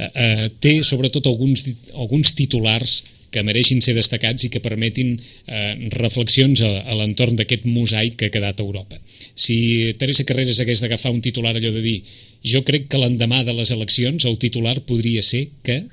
[0.01, 5.87] eh, eh, té sobretot alguns, alguns titulars que mereixin ser destacats i que permetin eh,
[5.95, 8.99] reflexions a, a l'entorn d'aquest mosaic que ha quedat a Europa.
[9.33, 11.97] Si Teresa Carreras hagués d'agafar un titular allò de dir
[12.43, 15.83] jo crec que l'endemà de les eleccions el titular podria ser que...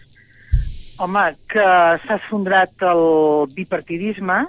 [0.98, 1.66] Home, que
[2.02, 3.04] s'ha esfondrat el
[3.54, 4.40] bipartidisme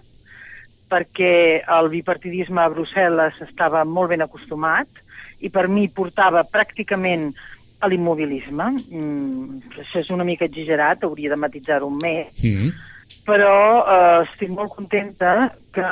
[0.90, 5.04] perquè el bipartidisme a Brussel·les estava molt ben acostumat
[5.46, 7.30] i per mi portava pràcticament
[7.80, 8.66] a l'immobilisme.
[8.92, 12.72] Mm, això és una mica exagerat, hauria de matitzar-ho més, Mm.
[13.26, 15.88] però eh, estic molt contenta que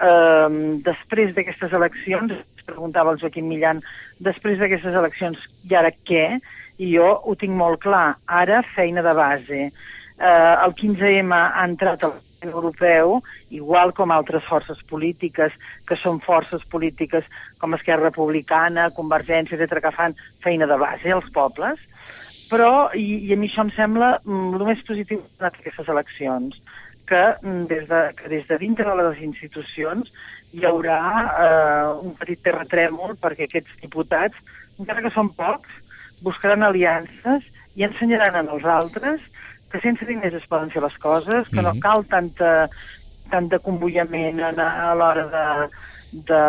[0.00, 0.48] eh,
[0.84, 3.80] després d'aquestes eleccions, es preguntava el Joaquim Millan,
[4.20, 6.38] després d'aquestes eleccions, i ara què?
[6.78, 9.60] I jo ho tinc molt clar, ara feina de base.
[10.18, 13.18] Eh, el 15M ha entrat al Parlament Europeu,
[13.50, 15.52] igual com altres forces polítiques,
[15.86, 17.26] que són forces polítiques
[17.58, 21.80] com Esquerra Republicana, Convergència, etc., que fan feina de base als pobles,
[22.48, 26.56] però, i, i a mi això em sembla mm, el més positiu d'aquestes eleccions,
[27.08, 30.08] que mm, des de, que des de dintre de les institucions
[30.56, 34.36] hi haurà eh, un petit terratrèmol perquè aquests diputats,
[34.80, 35.68] encara que són pocs,
[36.24, 37.44] buscaran aliances
[37.78, 39.20] i ensenyaran als altres
[39.70, 41.80] que sense diners es poden fer les coses, que no Mhm.
[41.84, 42.68] cal tanta,
[43.30, 44.52] tant de convoiament a,
[44.90, 45.46] a l'hora de,
[46.28, 46.42] de,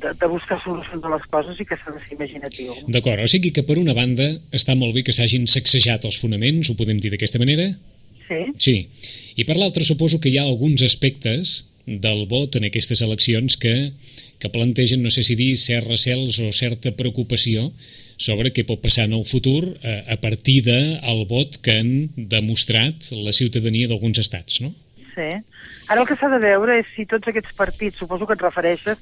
[0.00, 2.74] de, de buscar solucions a les coses i que s'ha de ser imaginatiu.
[2.88, 6.70] D'acord, o sigui que per una banda està molt bé que s'hagin sacsejat els fonaments,
[6.70, 7.72] ho podem dir d'aquesta manera?
[8.28, 8.40] Sí?
[8.54, 8.76] Sí.
[9.42, 13.90] I per l'altra suposo que hi ha alguns aspectes del vot en aquestes eleccions que,
[14.38, 17.72] que plantegen, no sé si dir, certs recels o certa preocupació
[18.20, 23.10] sobre què pot passar en el futur a, a partir del vot que han demostrat
[23.16, 24.74] la ciutadania d'alguns estats, no?
[25.14, 25.32] Sí.
[25.90, 29.00] Ara el que s'ha de veure és si tots aquests partits, suposo que et refereixes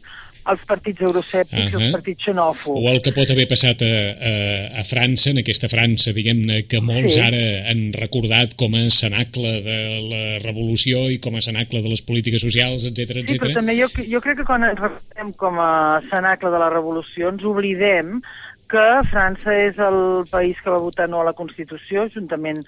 [0.48, 1.80] als partits euroscèptics uh -huh.
[1.80, 2.80] i als partits xenòfobs.
[2.80, 3.84] O el que pot haver passat a,
[4.30, 7.20] a, a França, en aquesta França, diguem-ne, que molts Sí.
[7.20, 9.78] ara han recordat com a cenacle de
[10.12, 12.96] la revolució i com a cenacle de les polítiques socials, etc
[13.28, 13.54] Sí, però etc.
[13.54, 17.44] també jo, jo crec que quan ens referem com a cenacle de la revolució ens
[17.44, 18.22] oblidem
[18.70, 20.00] que França és el
[20.30, 22.62] país que va votar no a la Constitució, juntament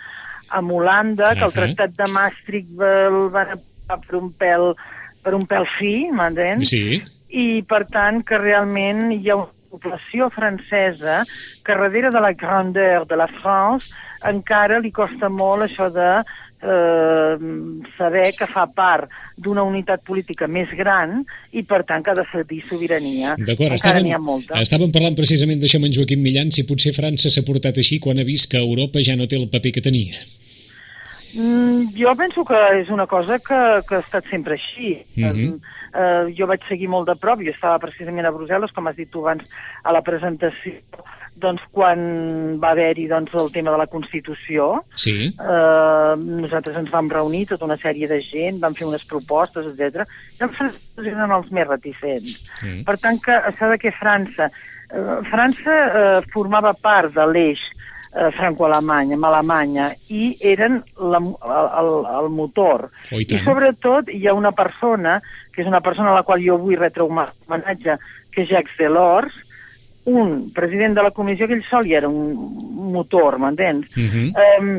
[0.50, 1.58] amb Holanda, que el Ahà.
[1.60, 4.68] Tractat de Maastricht el van aprovar per un pèl,
[5.22, 6.70] per un pèl fi, m'entens?
[6.72, 11.22] Sí, i per tant que realment hi ha una població francesa
[11.64, 13.92] que darrere de la grandeur de la France
[14.26, 16.10] encara li costa molt això de
[16.62, 17.36] eh,
[17.96, 21.20] saber que fa part d'una unitat política més gran
[21.52, 23.36] i, per tant, que ha de cedir sobirania.
[23.38, 24.60] D'acord, estàvem, n'hi ha molta.
[24.60, 28.20] estàvem parlant precisament d'això amb en Joaquim Millan, si potser França s'ha portat així quan
[28.20, 30.20] ha vist que Europa ja no té el paper que tenia.
[31.32, 34.98] Mm, jo penso que és una cosa que, que ha estat sempre així.
[35.16, 35.60] Mhm.
[35.90, 39.10] eh, jo vaig seguir molt de prop, jo estava precisament a Brussel·les, com has dit
[39.10, 39.42] tu abans,
[39.82, 40.76] a la presentació,
[41.40, 42.00] doncs quan
[42.62, 47.66] va haver-hi doncs, el tema de la Constitució, Sí, eh, nosaltres ens vam reunir, tota
[47.68, 50.06] una sèrie de gent, vam fer unes propostes, etc.
[50.38, 52.38] I els francesos eren els més reticents.
[52.62, 52.84] Mm.
[52.88, 54.50] Per tant, que s'ha de que França...
[54.90, 57.60] Eh, França eh, formava part de l'eix
[58.14, 62.88] eh, franco-alemany, amb Alemanya, i eren la, el, el, motor.
[63.10, 65.20] Oh, i I sobretot hi ha una persona,
[65.54, 67.98] que és una persona a la qual jo vull retre un homenatge,
[68.34, 69.34] que és Jacques Delors,
[70.04, 73.90] un president de la comissió que ell sol hi era un motor, m'entens?
[73.96, 74.30] Mhm.
[74.60, 74.70] Um,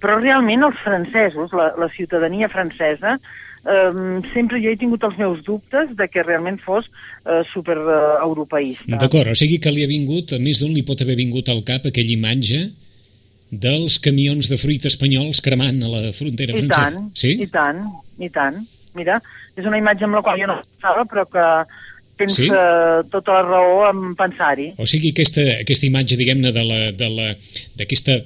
[0.00, 3.16] però realment els francesos, la, la ciutadania francesa,
[3.64, 6.86] um, sempre jo he tingut els meus dubtes de que realment fos
[7.24, 8.98] uh, super uh, europeista.
[9.00, 11.62] D'acord, o sigui que li ha vingut, a més d'un li pot haver vingut al
[11.66, 12.66] cap aquella imatge
[13.50, 16.90] dels camions de fruita espanyols cremant a la frontera I francesa.
[16.90, 17.36] tant, Sí?
[17.42, 17.82] i tant,
[18.18, 18.60] i tant.
[18.94, 19.20] Mira,
[19.56, 21.46] és una imatge amb la qual jo no pensava, però que
[22.16, 22.48] tens Sí?
[22.50, 24.72] uh, tota la raó en pensar-hi.
[24.78, 26.52] O sigui, aquesta, aquesta imatge, diguem-ne,
[27.78, 28.20] d'aquesta,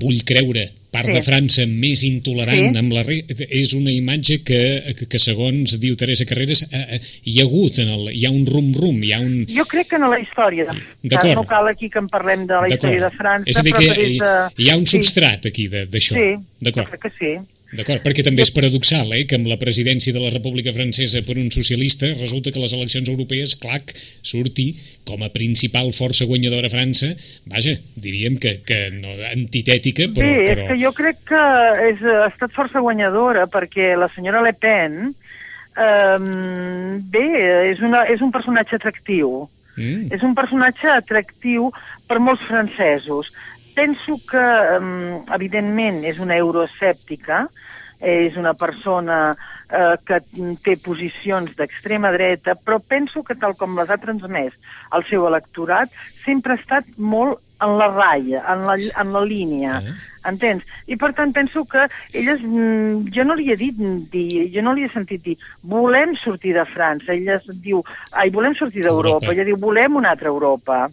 [0.00, 1.12] vull creure, part Sí.
[1.16, 2.78] de França més intolerant Sí.
[2.78, 3.02] amb la
[3.50, 7.78] és una imatge que, que, que segons diu Teresa Carreras, eh, eh, hi ha hagut,
[7.82, 9.46] en el, hi ha un rum-rum, hi ha un...
[9.50, 10.66] Jo crec que en la història
[11.34, 13.84] no cal aquí que en parlem de la història de França, És a dir, que
[13.90, 14.32] hi, de...
[14.56, 14.98] hi ha un Sí.
[14.98, 16.14] substrat aquí d'això.
[16.14, 16.30] Sí,
[16.62, 17.34] jo crec que sí.
[17.74, 21.36] D'acord, perquè també és paradoxal, eh, que amb la presidència de la República Francesa per
[21.40, 24.68] un socialista resulta que les eleccions europees, clac, surti
[25.08, 27.10] com a principal força guanyadora a França,
[27.50, 30.28] vaja, diríem que, que no antitètica, però...
[30.28, 30.68] Bé, però...
[30.68, 31.42] és que jo crec que
[31.90, 35.00] és, ha estat força guanyadora perquè la senyora Le Pen
[35.76, 36.18] eh,
[37.16, 37.26] bé,
[37.72, 39.48] és, una, és un personatge atractiu.
[39.74, 40.12] Mm.
[40.14, 41.72] És un personatge atractiu
[42.06, 43.32] per molts francesos.
[43.74, 47.48] Penso que, eh, evidentment, és una euroescèptica,
[48.00, 49.34] és una persona
[49.70, 50.20] eh, que
[50.62, 54.52] té posicions d'extrema dreta, però penso que tal com les ha transmès
[54.90, 55.90] al seu electorat,
[56.24, 59.78] sempre ha estat molt en la ratlla, en la, en la línia.
[59.78, 59.94] Ah.
[60.30, 60.64] Entens?
[60.90, 63.78] I per tant penso que elles, mm, jo no li he dit,
[64.12, 67.82] dir, jo no li he sentit dir volem sortir de França, ella diu,
[68.12, 69.32] ai, volem sortir d'Europa, Europa.
[69.32, 70.86] ella diu volem una altra Europa,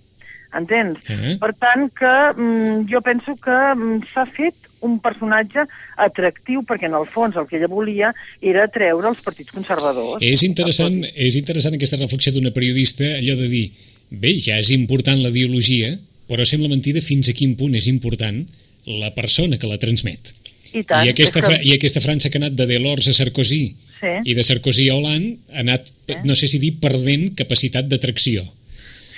[0.58, 0.98] entens?
[1.10, 1.36] Ah.
[1.40, 5.68] Per tant que mm, jo penso que mm, s'ha fet un personatge
[6.02, 8.10] atractiu perquè en el fons el que ella volia
[8.42, 10.24] era treure els partits conservadors.
[10.26, 13.68] És interessant, és interessant aquesta reflexió d'una periodista, allò de dir,
[14.10, 15.94] bé, ja és important la ideologia,
[16.28, 18.42] però sembla mentida fins a quin punt és important
[18.88, 20.34] la persona que la transmet.
[20.74, 21.06] I tant.
[21.06, 24.14] I aquesta, que- I aquesta França que ha anat de Delors a Sarkozy Sí.
[24.32, 25.92] i de Sarkozy a Hollande ha anat,
[26.24, 28.42] no sé si dir, perdent capacitat d'atracció.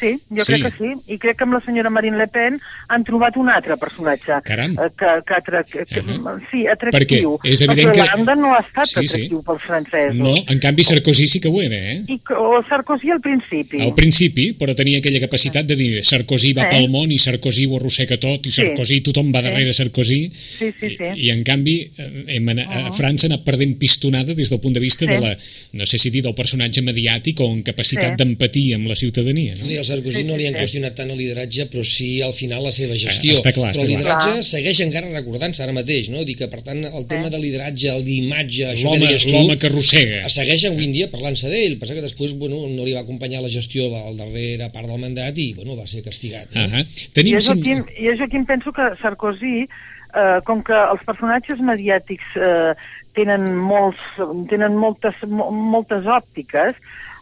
[0.03, 0.53] Sí, jo Sí.
[0.53, 1.13] crec que sí.
[1.13, 2.57] I crec que amb la senyora Marine Le Pen
[2.89, 4.33] han trobat un altre personatge.
[4.43, 4.71] Caram.
[4.73, 5.63] eh, Que, que, atra...
[5.63, 6.41] que, Uh -huh.
[6.51, 7.37] Sí, atractiu.
[7.39, 9.15] Perquè és evident que- Hollande no ha estat Sí, sí.
[9.15, 10.15] atractiu pels francesos.
[10.15, 12.03] No, en canvi Sarkozy sí que ho era, eh?
[12.07, 13.81] I, o Sarkozy al principi.
[13.81, 16.69] Al principi, però tenia aquella capacitat de dir Sarkozy va Eh?
[16.69, 18.61] pel món i Sarkozy ho arrossega tot i Sí.
[18.61, 19.45] Sarkozy, tothom va Sí.
[19.47, 21.03] darrere Sarkozy Sí, sí, sí.
[21.15, 24.59] I, i en canvi eh, hem anat, a França ha anat perdent pistonada des del
[24.59, 25.21] punt de vista de Sí.
[25.21, 25.37] la,
[25.73, 28.15] no sé si dir del personatge mediàtic o en capacitat Sí.
[28.17, 29.69] d'empatia amb la ciutadania no?
[29.69, 30.65] I al Sarkozy Sí, no li han sí.
[30.65, 33.37] qüestionat tant el lideratge, però sí al final la seva gestió.
[33.37, 34.01] Està clar, però està el clar.
[34.01, 34.45] lideratge Clar.
[34.49, 36.25] segueix encara recordant-se ara mateix, no?
[36.27, 39.57] Dic que, per tant, el tema de lideratge, el d'imatge, això que deies tu, l'home
[39.61, 41.77] que arrossega segueix avui en dia parlant-se d'ell.
[41.81, 45.37] Passa que després bueno, no li va acompanyar la gestió del darrere part del mandat
[45.41, 46.51] i bueno, va ser castigat.
[46.53, 46.65] No?
[46.65, 47.11] uh -huh.
[47.13, 47.65] tenim Jo, cinc...
[47.65, 52.73] Joaquim, jo, Joaquim, penso que Sarkozy, eh, com que els personatges mediàtics eh,
[53.13, 54.01] tenen, molts,
[54.49, 56.75] tenen moltes, mo, moltes òptiques,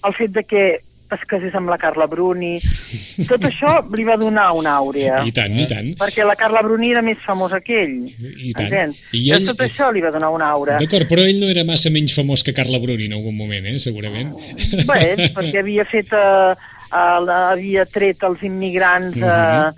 [0.03, 0.63] el fet de que
[1.15, 2.55] es casés amb la Carla Bruni,
[3.27, 5.21] tot això li va donar una àurea.
[5.27, 7.97] i tant, i tant Perquè la Carla Bruni era més famosa que ell.
[8.07, 8.67] I tant.
[8.67, 9.01] Entens?
[9.17, 10.77] I ell- tot això li va donar una aura.
[10.81, 13.77] D'acord, però ell no era massa menys famós que Carla Bruni en algun moment, eh?
[13.79, 14.33] segurament.
[14.87, 16.13] Bé, perquè havia fet...
[16.13, 16.51] Eh,
[16.91, 19.71] eh, havia tret els immigrants eh,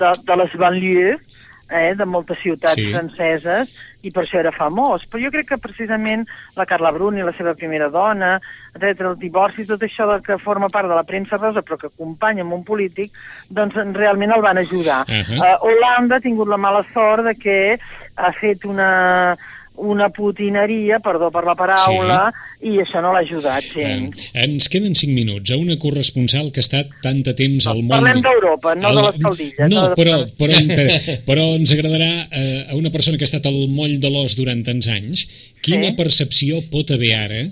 [0.00, 1.20] de, de les banlieues,
[1.70, 2.90] eh, de moltes ciutats Sí.
[2.92, 3.70] franceses,
[4.04, 5.06] i per això era famós.
[5.08, 8.40] Però jo crec que precisament la Carla Bruni, la seva primera dona,
[8.74, 11.86] etc, el divorci, tot això de que forma part de la premsa rosa, però que
[11.86, 13.10] acompanya amb un polític,
[13.48, 15.04] doncs realment el van ajudar.
[15.08, 15.38] Ahà.
[15.38, 17.78] uh, Holanda ha tingut la mala sort de que
[18.16, 19.36] ha fet una
[19.76, 22.70] una putineria, perdó per la paraula, sí.
[22.70, 24.26] i això no l'ha ajudat gens.
[24.30, 27.80] Eh, ens queden 5 minuts a una corresponsal que ha estat tant de temps al
[27.80, 27.96] no, món...
[27.96, 29.00] Parlem d'Europa, no el...
[29.00, 29.66] de les caldilles.
[29.72, 30.60] No, de però, però,
[31.28, 34.62] però ens agradarà eh, a una persona que ha estat al moll de l'os durant
[34.66, 35.26] tants anys,
[35.64, 35.98] quina sí.
[35.98, 37.44] percepció pot haver ara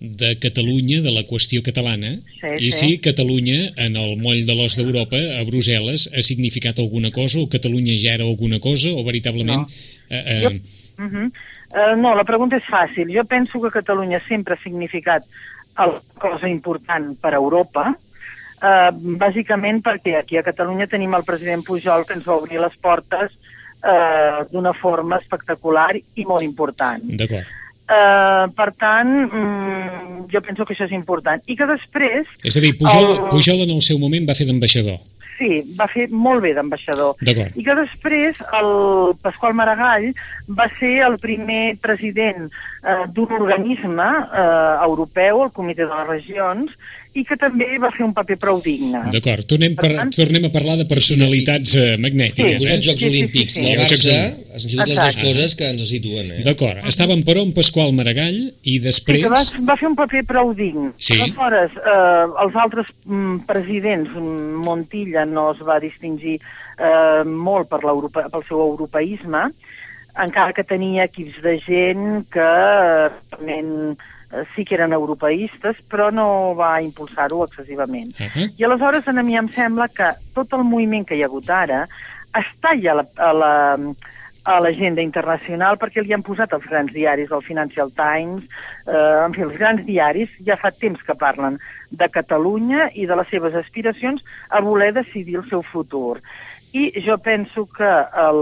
[0.00, 2.78] de Catalunya, de la qüestió catalana, sí, i sí.
[2.78, 7.50] si Catalunya, en el moll de l'os d'Europa, a Brussel·les, ha significat alguna cosa, o
[7.50, 9.66] Catalunya ja era alguna cosa, o veritablement...
[9.66, 9.86] No.
[10.08, 10.42] Eh, eh...
[10.42, 10.52] Jo,
[11.04, 11.30] uh -huh.
[11.74, 13.10] Uh, no, la pregunta és fàcil.
[13.14, 15.24] Jo penso que Catalunya sempre ha significat
[15.74, 18.90] alguna cosa important per a Europa, uh,
[19.20, 23.30] bàsicament perquè aquí a Catalunya tenim el president Pujol que ens va obrir les portes
[23.84, 27.04] uh, d'una forma espectacular i molt important.
[27.04, 27.46] D'acord.
[27.88, 31.40] Uh, per tant, mm, jo penso que això és important.
[31.48, 32.26] I que després...
[32.44, 34.98] És a dir, Pujol, el- Pujol en el seu moment va fer d'ambaixador.
[35.38, 37.14] Sí, va fer molt bé d'ambaixador.
[37.54, 38.70] I que després el
[39.22, 40.10] Pasqual Maragall
[40.58, 46.74] va ser el primer president eh, d'un organisme eh, europeu, el Comitè de les Regions,
[47.18, 49.00] i que també va fer un paper prou digne.
[49.12, 52.62] D'acord, tornem, per, Per tant- tornem a parlar de personalitats eh, magnètiques.
[52.62, 52.84] Posats Eh?
[52.88, 53.62] Jocs Sí, sí, sí, Olímpics sí.
[53.62, 54.54] i el Els Barça Olímpics.
[54.54, 56.30] han sigut les dues coses que ens situen.
[56.38, 56.42] Eh?
[56.46, 59.22] D'acord, estàvem però amb Pasqual Maragall i Sí, després...
[59.24, 59.42] que va,
[59.72, 60.92] va fer un paper prou digne.
[60.98, 61.18] Sí.
[61.20, 67.80] Aleshores, eh, els altres mm, presidents, mm, Montilla no es va distingir eh, molt per
[67.82, 69.48] pel seu europeisme,
[70.18, 73.96] encara que tenia equips de gent que realment eh,
[74.54, 78.12] sí que eren europeistes, però no va impulsar-ho excessivament.
[78.18, 78.52] Uh -huh.
[78.56, 81.88] I aleshores a mi em sembla que tot el moviment que hi ha hagut ara
[82.34, 83.78] està ja a la, a la,
[84.44, 88.44] a l'agenda internacional perquè li han posat els grans diaris, el Financial Times,
[88.86, 91.58] eh, en fi, els grans diaris ja fa temps que parlen
[91.90, 96.20] de Catalunya i de les seves aspiracions a voler decidir el seu futur.
[96.72, 97.88] I jo penso que
[98.28, 98.40] el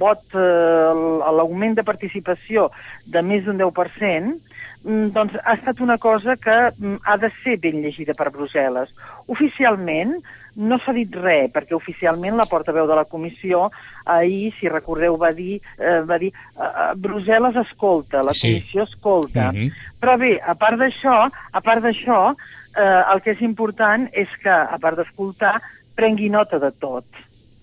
[0.00, 0.92] vot, eh,
[1.38, 2.70] l'augment de participació
[3.06, 4.53] de més d'un 10%, mm,
[4.84, 8.90] doncs ha estat una cosa que mm, ha de ser ben llegida per Brussel·les.
[9.32, 10.18] Oficialment
[10.56, 13.70] no s'ha dit res, perquè oficialment la portaveu de la comissió
[14.06, 18.52] ahir, si recordeu, va dir, eh, va dir eh, Brussel·les escolta, la Sí.
[18.52, 19.50] comissió escolta.
[19.52, 19.72] Mhm.
[20.00, 22.34] Però bé, a part d'això, a part d'això,
[22.76, 25.60] eh, el que és important és que, a part d'escoltar,
[25.96, 27.04] prengui nota de tot.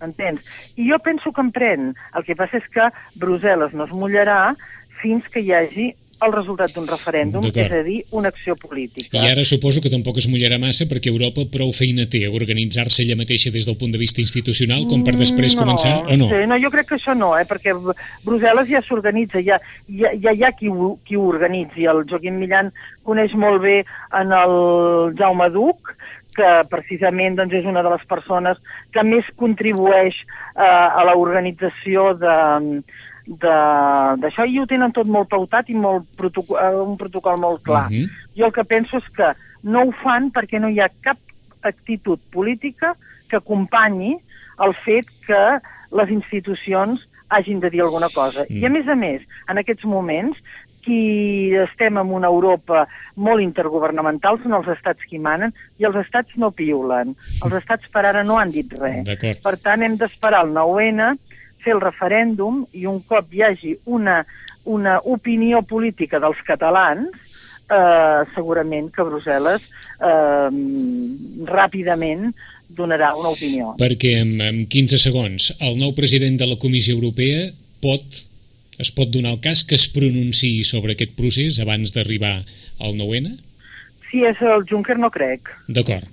[0.02, 0.42] Entens?
[0.76, 1.96] I jo penso que en pren.
[2.16, 4.56] El que passa és que Brussel·les no es mullarà
[5.02, 9.10] fins que hi hagi el resultat d'un referèndum, és a dir, una acció política.
[9.18, 13.02] I ara suposo que tampoc es mullarà massa perquè Europa prou feina té a organitzar-se
[13.04, 16.30] ella mateixa des del punt de vista institucional com per després no, començar o no?
[16.30, 17.96] Sí, no, jo crec que això no, eh, perquè Br-
[18.26, 19.58] Brussel·les ja s'organitza, ja,
[19.90, 21.86] ja, ja hi ha qui ho, qui ho organitzi.
[21.90, 22.72] El Joaquim Millan
[23.04, 23.80] coneix molt bé
[24.14, 25.96] en el Jaume Duc,
[26.32, 28.58] que precisament doncs, és una de les persones
[28.94, 32.84] que més contribueix eh, a l'organització de-
[33.40, 37.88] d'això i ho tenen tot molt pautat i molt protoco eh, un protocol molt clar.
[37.90, 38.10] Mhm.
[38.38, 41.18] Jo el que penso és que no ho fan perquè no hi ha cap
[41.62, 42.96] actitud política
[43.30, 44.18] que acompanyi
[44.60, 45.60] el fet que
[45.92, 48.44] les institucions hagin de dir alguna cosa.
[48.50, 48.58] Mm.
[48.60, 50.38] I a més a més, en aquests moments,
[50.82, 56.36] qui estem en una Europa molt intergovernamental són els estats qui manen i els estats
[56.42, 57.14] no piulen.
[57.46, 59.06] Els estats per ara no han dit res.
[59.44, 61.14] Per tant, hem d'esperar el 9-N,
[61.64, 64.22] fer el referèndum i un cop hi hagi una,
[64.66, 67.12] una opinió política dels catalans,
[67.72, 70.50] eh, segurament que Brussel·les eh,
[71.52, 72.32] ràpidament
[72.72, 73.76] donarà una opinió.
[73.82, 77.50] Perquè en, en 15 segons el nou president de la Comissió Europea
[77.84, 78.26] pot
[78.82, 82.40] es pot donar el cas que es pronunciï sobre aquest procés abans d'arribar
[82.82, 83.36] al 9-N?
[84.10, 85.52] Si és el Juncker, no crec.
[85.70, 86.08] D'acord.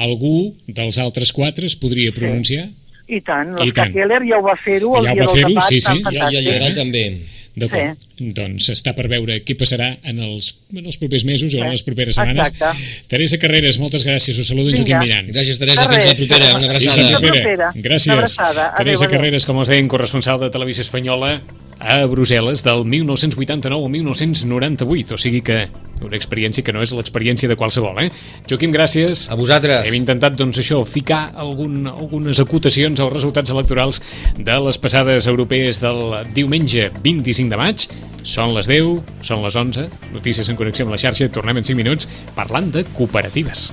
[0.00, 2.68] Algú dels altres quatre es podria pronunciar?
[3.06, 3.90] I tant, l'Oscar.
[3.92, 5.92] Keller ja ho va fer-ho el Ja dia va del debat, sí, sí.
[5.92, 6.46] I el, i el fantàstic.
[6.48, 7.04] Lloret també.
[7.54, 8.00] D'acord.
[8.34, 11.84] Doncs està per veure què passarà en els, en els propers mesos o en les
[11.86, 12.50] properes setmanes.
[12.50, 13.04] Exacte.
[13.12, 14.40] Teresa Carreras, moltes gràcies.
[14.42, 14.80] Us saludo en.
[14.80, 15.28] Joaquim Millan.
[15.30, 15.86] Gràcies, Teresa.
[15.86, 16.48] Fins la propera.
[16.56, 17.20] Una Fins la abraçada.
[17.20, 17.42] propera.
[17.44, 17.68] propera.
[17.76, 18.10] Gràcies.
[18.10, 18.64] Una abraçada.
[18.72, 19.18] Adéu, Teresa adéu.
[19.18, 21.36] Carreras, com els deien, corresponsal de Televisió Espanyola
[21.78, 25.68] a Brussel·les del 1989 al 1998, o sigui que
[26.04, 28.08] una experiència que no és l'experiència de qualsevol, eh?
[28.50, 29.26] Joaquim, gràcies.
[29.32, 29.86] A vosaltres.
[29.88, 34.02] Hem intentat, doncs, això, ficar algun, algunes acotacions als resultats electorals
[34.38, 37.86] de les passades europees del diumenge 25 de maig.
[38.24, 41.80] Són les 10, són les 11, notícies en connexió amb la xarxa, tornem en 5
[41.80, 43.72] minuts parlant de cooperatives.